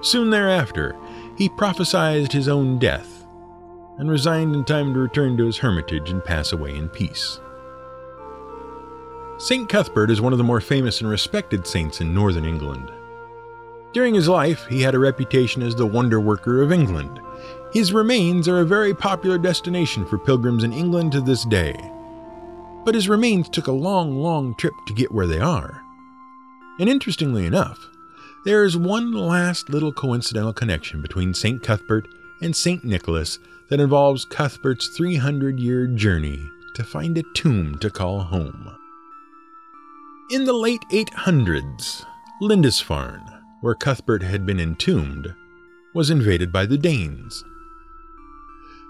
Soon 0.01 0.31
thereafter, 0.31 0.95
he 1.37 1.47
prophesied 1.47 2.31
his 2.31 2.47
own 2.47 2.79
death 2.79 3.27
and 3.99 4.09
resigned 4.09 4.55
in 4.55 4.65
time 4.65 4.95
to 4.95 4.99
return 4.99 5.37
to 5.37 5.45
his 5.45 5.59
hermitage 5.59 6.09
and 6.09 6.25
pass 6.25 6.53
away 6.53 6.75
in 6.75 6.89
peace. 6.89 7.39
St. 9.37 9.69
Cuthbert 9.69 10.09
is 10.09 10.21
one 10.21 10.33
of 10.33 10.39
the 10.39 10.43
more 10.43 10.61
famous 10.61 11.01
and 11.01 11.09
respected 11.09 11.67
saints 11.67 12.01
in 12.01 12.15
northern 12.15 12.45
England. 12.45 12.91
During 13.95 14.13
his 14.13 14.27
life, 14.27 14.65
he 14.65 14.81
had 14.81 14.93
a 14.93 14.99
reputation 14.99 15.63
as 15.63 15.73
the 15.73 15.85
wonder 15.85 16.19
worker 16.19 16.61
of 16.61 16.73
England. 16.73 17.21
His 17.71 17.93
remains 17.93 18.45
are 18.45 18.59
a 18.59 18.65
very 18.65 18.93
popular 18.93 19.37
destination 19.37 20.05
for 20.05 20.17
pilgrims 20.17 20.65
in 20.65 20.73
England 20.73 21.13
to 21.13 21.21
this 21.21 21.45
day. 21.45 21.73
But 22.83 22.93
his 22.93 23.07
remains 23.07 23.47
took 23.47 23.67
a 23.67 23.71
long, 23.71 24.17
long 24.17 24.53
trip 24.55 24.73
to 24.87 24.93
get 24.93 25.13
where 25.13 25.27
they 25.27 25.39
are. 25.39 25.81
And 26.77 26.89
interestingly 26.89 27.45
enough, 27.45 27.87
there 28.43 28.65
is 28.65 28.75
one 28.75 29.13
last 29.13 29.69
little 29.69 29.93
coincidental 29.93 30.51
connection 30.51 31.01
between 31.01 31.33
St. 31.33 31.63
Cuthbert 31.63 32.05
and 32.41 32.53
St. 32.53 32.83
Nicholas 32.83 33.39
that 33.69 33.79
involves 33.79 34.25
Cuthbert's 34.25 34.89
300 34.89 35.57
year 35.57 35.87
journey 35.87 36.51
to 36.73 36.83
find 36.83 37.17
a 37.17 37.23
tomb 37.33 37.77
to 37.79 37.89
call 37.89 38.19
home. 38.19 38.75
In 40.31 40.43
the 40.43 40.51
late 40.51 40.83
800s, 40.91 42.05
Lindisfarne, 42.41 43.34
where 43.65 43.73
Cuthbert 43.73 44.21
had 44.21 44.45
been 44.45 44.59
entombed, 44.59 45.33
was 45.95 46.11
invaded 46.11 46.51
by 46.51 46.67
the 46.67 46.77
Danes. 46.77 47.43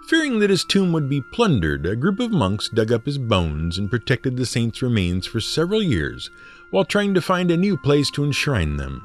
Fearing 0.10 0.40
that 0.40 0.50
his 0.50 0.66
tomb 0.66 0.92
would 0.92 1.08
be 1.08 1.24
plundered, 1.32 1.86
a 1.86 1.96
group 1.96 2.20
of 2.20 2.30
monks 2.30 2.68
dug 2.68 2.92
up 2.92 3.06
his 3.06 3.18
bones 3.18 3.78
and 3.78 3.90
protected 3.90 4.36
the 4.36 4.46
saint's 4.46 4.82
remains 4.82 5.26
for 5.26 5.40
several 5.40 5.82
years 5.82 6.30
while 6.72 6.84
trying 6.84 7.14
to 7.14 7.22
find 7.22 7.52
a 7.52 7.56
new 7.56 7.78
place 7.78 8.12
to 8.12 8.26
enshrine 8.26 8.76
them. 8.76 9.02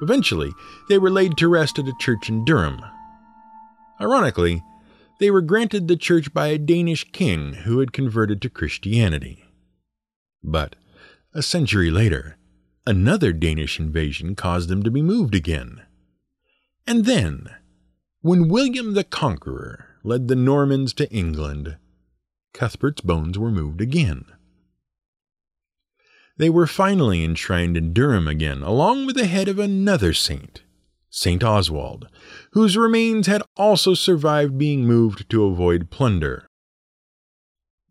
Eventually, 0.00 0.54
they 0.88 0.96
were 0.96 1.10
laid 1.10 1.36
to 1.36 1.48
rest 1.48 1.78
at 1.78 1.86
a 1.86 1.92
church 2.00 2.30
in 2.30 2.46
Durham. 2.46 2.80
Ironically, 4.00 4.62
they 5.20 5.30
were 5.30 5.42
granted 5.42 5.86
the 5.86 5.98
church 5.98 6.32
by 6.32 6.46
a 6.46 6.56
Danish 6.56 7.04
king 7.12 7.52
who 7.52 7.80
had 7.80 7.92
converted 7.92 8.40
to 8.40 8.48
Christianity. 8.48 9.44
But 10.42 10.76
a 11.34 11.42
century 11.42 11.90
later, 11.90 12.37
another 12.88 13.34
Danish 13.34 13.78
invasion 13.78 14.34
caused 14.34 14.70
them 14.70 14.82
to 14.82 14.90
be 14.90 15.02
moved 15.02 15.34
again. 15.34 15.82
And 16.86 17.04
then, 17.04 17.50
when 18.22 18.48
William 18.48 18.94
the 18.94 19.04
Conqueror 19.04 19.96
led 20.02 20.26
the 20.26 20.34
Normans 20.34 20.94
to 20.94 21.10
England, 21.12 21.76
Cuthbert's 22.54 23.02
bones 23.02 23.38
were 23.38 23.50
moved 23.50 23.82
again. 23.82 24.24
They 26.38 26.48
were 26.48 26.66
finally 26.66 27.22
enshrined 27.22 27.76
in 27.76 27.92
Durham 27.92 28.26
again, 28.26 28.62
along 28.62 29.04
with 29.04 29.16
the 29.16 29.26
head 29.26 29.48
of 29.48 29.58
another 29.58 30.14
saint, 30.14 30.62
Saint 31.10 31.44
Oswald, 31.44 32.08
whose 32.52 32.76
remains 32.76 33.26
had 33.26 33.42
also 33.56 33.92
survived 33.92 34.56
being 34.56 34.86
moved 34.86 35.28
to 35.28 35.44
avoid 35.44 35.90
plunder. 35.90 36.48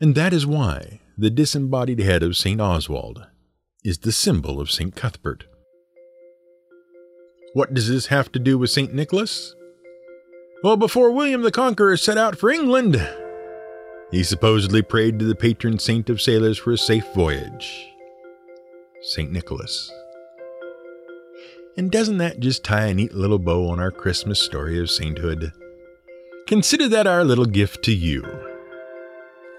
And 0.01 0.15
that 0.15 0.33
is 0.33 0.47
why 0.47 1.01
the 1.15 1.29
disembodied 1.29 1.99
head 1.99 2.23
of 2.23 2.36
Saint 2.36 2.60
Oswald 2.60 3.27
is 3.88 4.00
the 4.00 4.12
symbol 4.12 4.60
of 4.60 4.69
St. 4.69 4.97
Cuthbert. 4.97 5.45
What 7.54 7.73
does 7.73 7.88
this 7.88 8.08
have 8.08 8.30
to 8.34 8.39
do 8.39 8.58
with 8.58 8.69
St. 8.69 8.93
Nicholas? 8.93 9.56
Well, 10.62 10.76
before 10.76 11.10
William 11.13 11.41
the 11.41 11.52
Conqueror 11.52 11.95
set 11.95 12.17
out 12.17 12.38
for 12.38 12.50
England, 12.50 13.02
he 14.12 14.23
supposedly 14.23 14.82
prayed 14.82 15.19
to 15.19 15.26
the 15.26 15.36
patron 15.36 15.80
saint 15.80 16.10
of 16.10 16.21
sailors 16.21 16.58
for 16.58 16.73
a 16.73 16.78
safe 16.78 17.06
voyage, 17.15 17.88
St. 19.04 19.32
Nicholas. 19.32 19.89
And 21.78 21.89
doesn't 21.89 22.17
that 22.17 22.41
just 22.41 22.65
tie 22.65 22.88
a 22.88 22.93
neat 22.93 23.13
little 23.13 23.39
bow 23.39 23.69
on 23.69 23.80
our 23.80 23.91
Christmas 23.91 24.41
story 24.41 24.82
of 24.82 24.91
sainthood? 24.91 25.54
Consider 26.45 26.89
that 26.89 27.08
our 27.08 27.23
little 27.23 27.45
gift 27.45 27.86
to 27.86 27.95
you. 27.95 28.26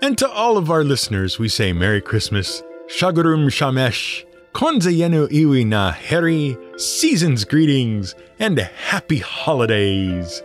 And 0.03 0.19
to 0.19 0.29
all 0.29 0.59
of 0.59 0.71
our 0.71 0.85
listeners, 0.85 1.39
we 1.39 1.49
say 1.49 1.73
Merry 1.73 2.03
Christmas 2.03 2.63
Shagarum 2.89 3.51
Shamesh, 3.51 4.25
Kwanzaa 4.55 4.91
Yenu 4.91 5.29
Iwe 5.29 5.67
Na 5.67 5.93
Heri, 5.93 6.57
season's 6.79 7.45
greetings, 7.45 8.15
and 8.39 8.59
happy 8.59 9.19
holidays. 9.19 10.43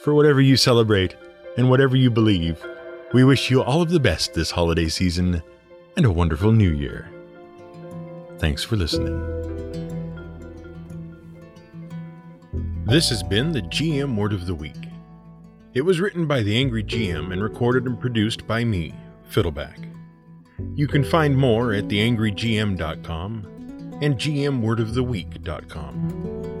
For 0.00 0.12
whatever 0.12 0.42
you 0.42 0.58
celebrate 0.58 1.16
and 1.56 1.70
whatever 1.70 1.96
you 1.96 2.10
believe, 2.10 2.62
we 3.14 3.24
wish 3.24 3.50
you 3.50 3.62
all 3.62 3.80
of 3.80 3.88
the 3.88 3.98
best 3.98 4.34
this 4.34 4.50
holiday 4.50 4.88
season 4.88 5.42
and 5.96 6.04
a 6.04 6.10
wonderful 6.10 6.52
new 6.52 6.70
year. 6.70 7.08
Thanks 8.38 8.62
for 8.62 8.76
listening. 8.76 9.18
This 12.84 13.08
has 13.08 13.22
been 13.22 13.52
the 13.52 13.62
GM 13.62 14.16
Word 14.16 14.34
of 14.34 14.44
the 14.44 14.54
Week. 14.54 14.76
It 15.72 15.80
was 15.80 15.98
written 15.98 16.26
by 16.26 16.42
the 16.42 16.58
Angry 16.58 16.84
GM 16.84 17.32
and 17.32 17.42
recorded 17.42 17.86
and 17.86 17.98
produced 17.98 18.46
by 18.46 18.64
me, 18.64 18.92
Fiddleback. 19.30 19.93
You 20.74 20.86
can 20.86 21.04
find 21.04 21.34
more 21.36 21.72
at 21.72 21.88
theangrygm.com 21.88 23.98
and 24.02 24.16
gmwordoftheweek.com. 24.16 26.53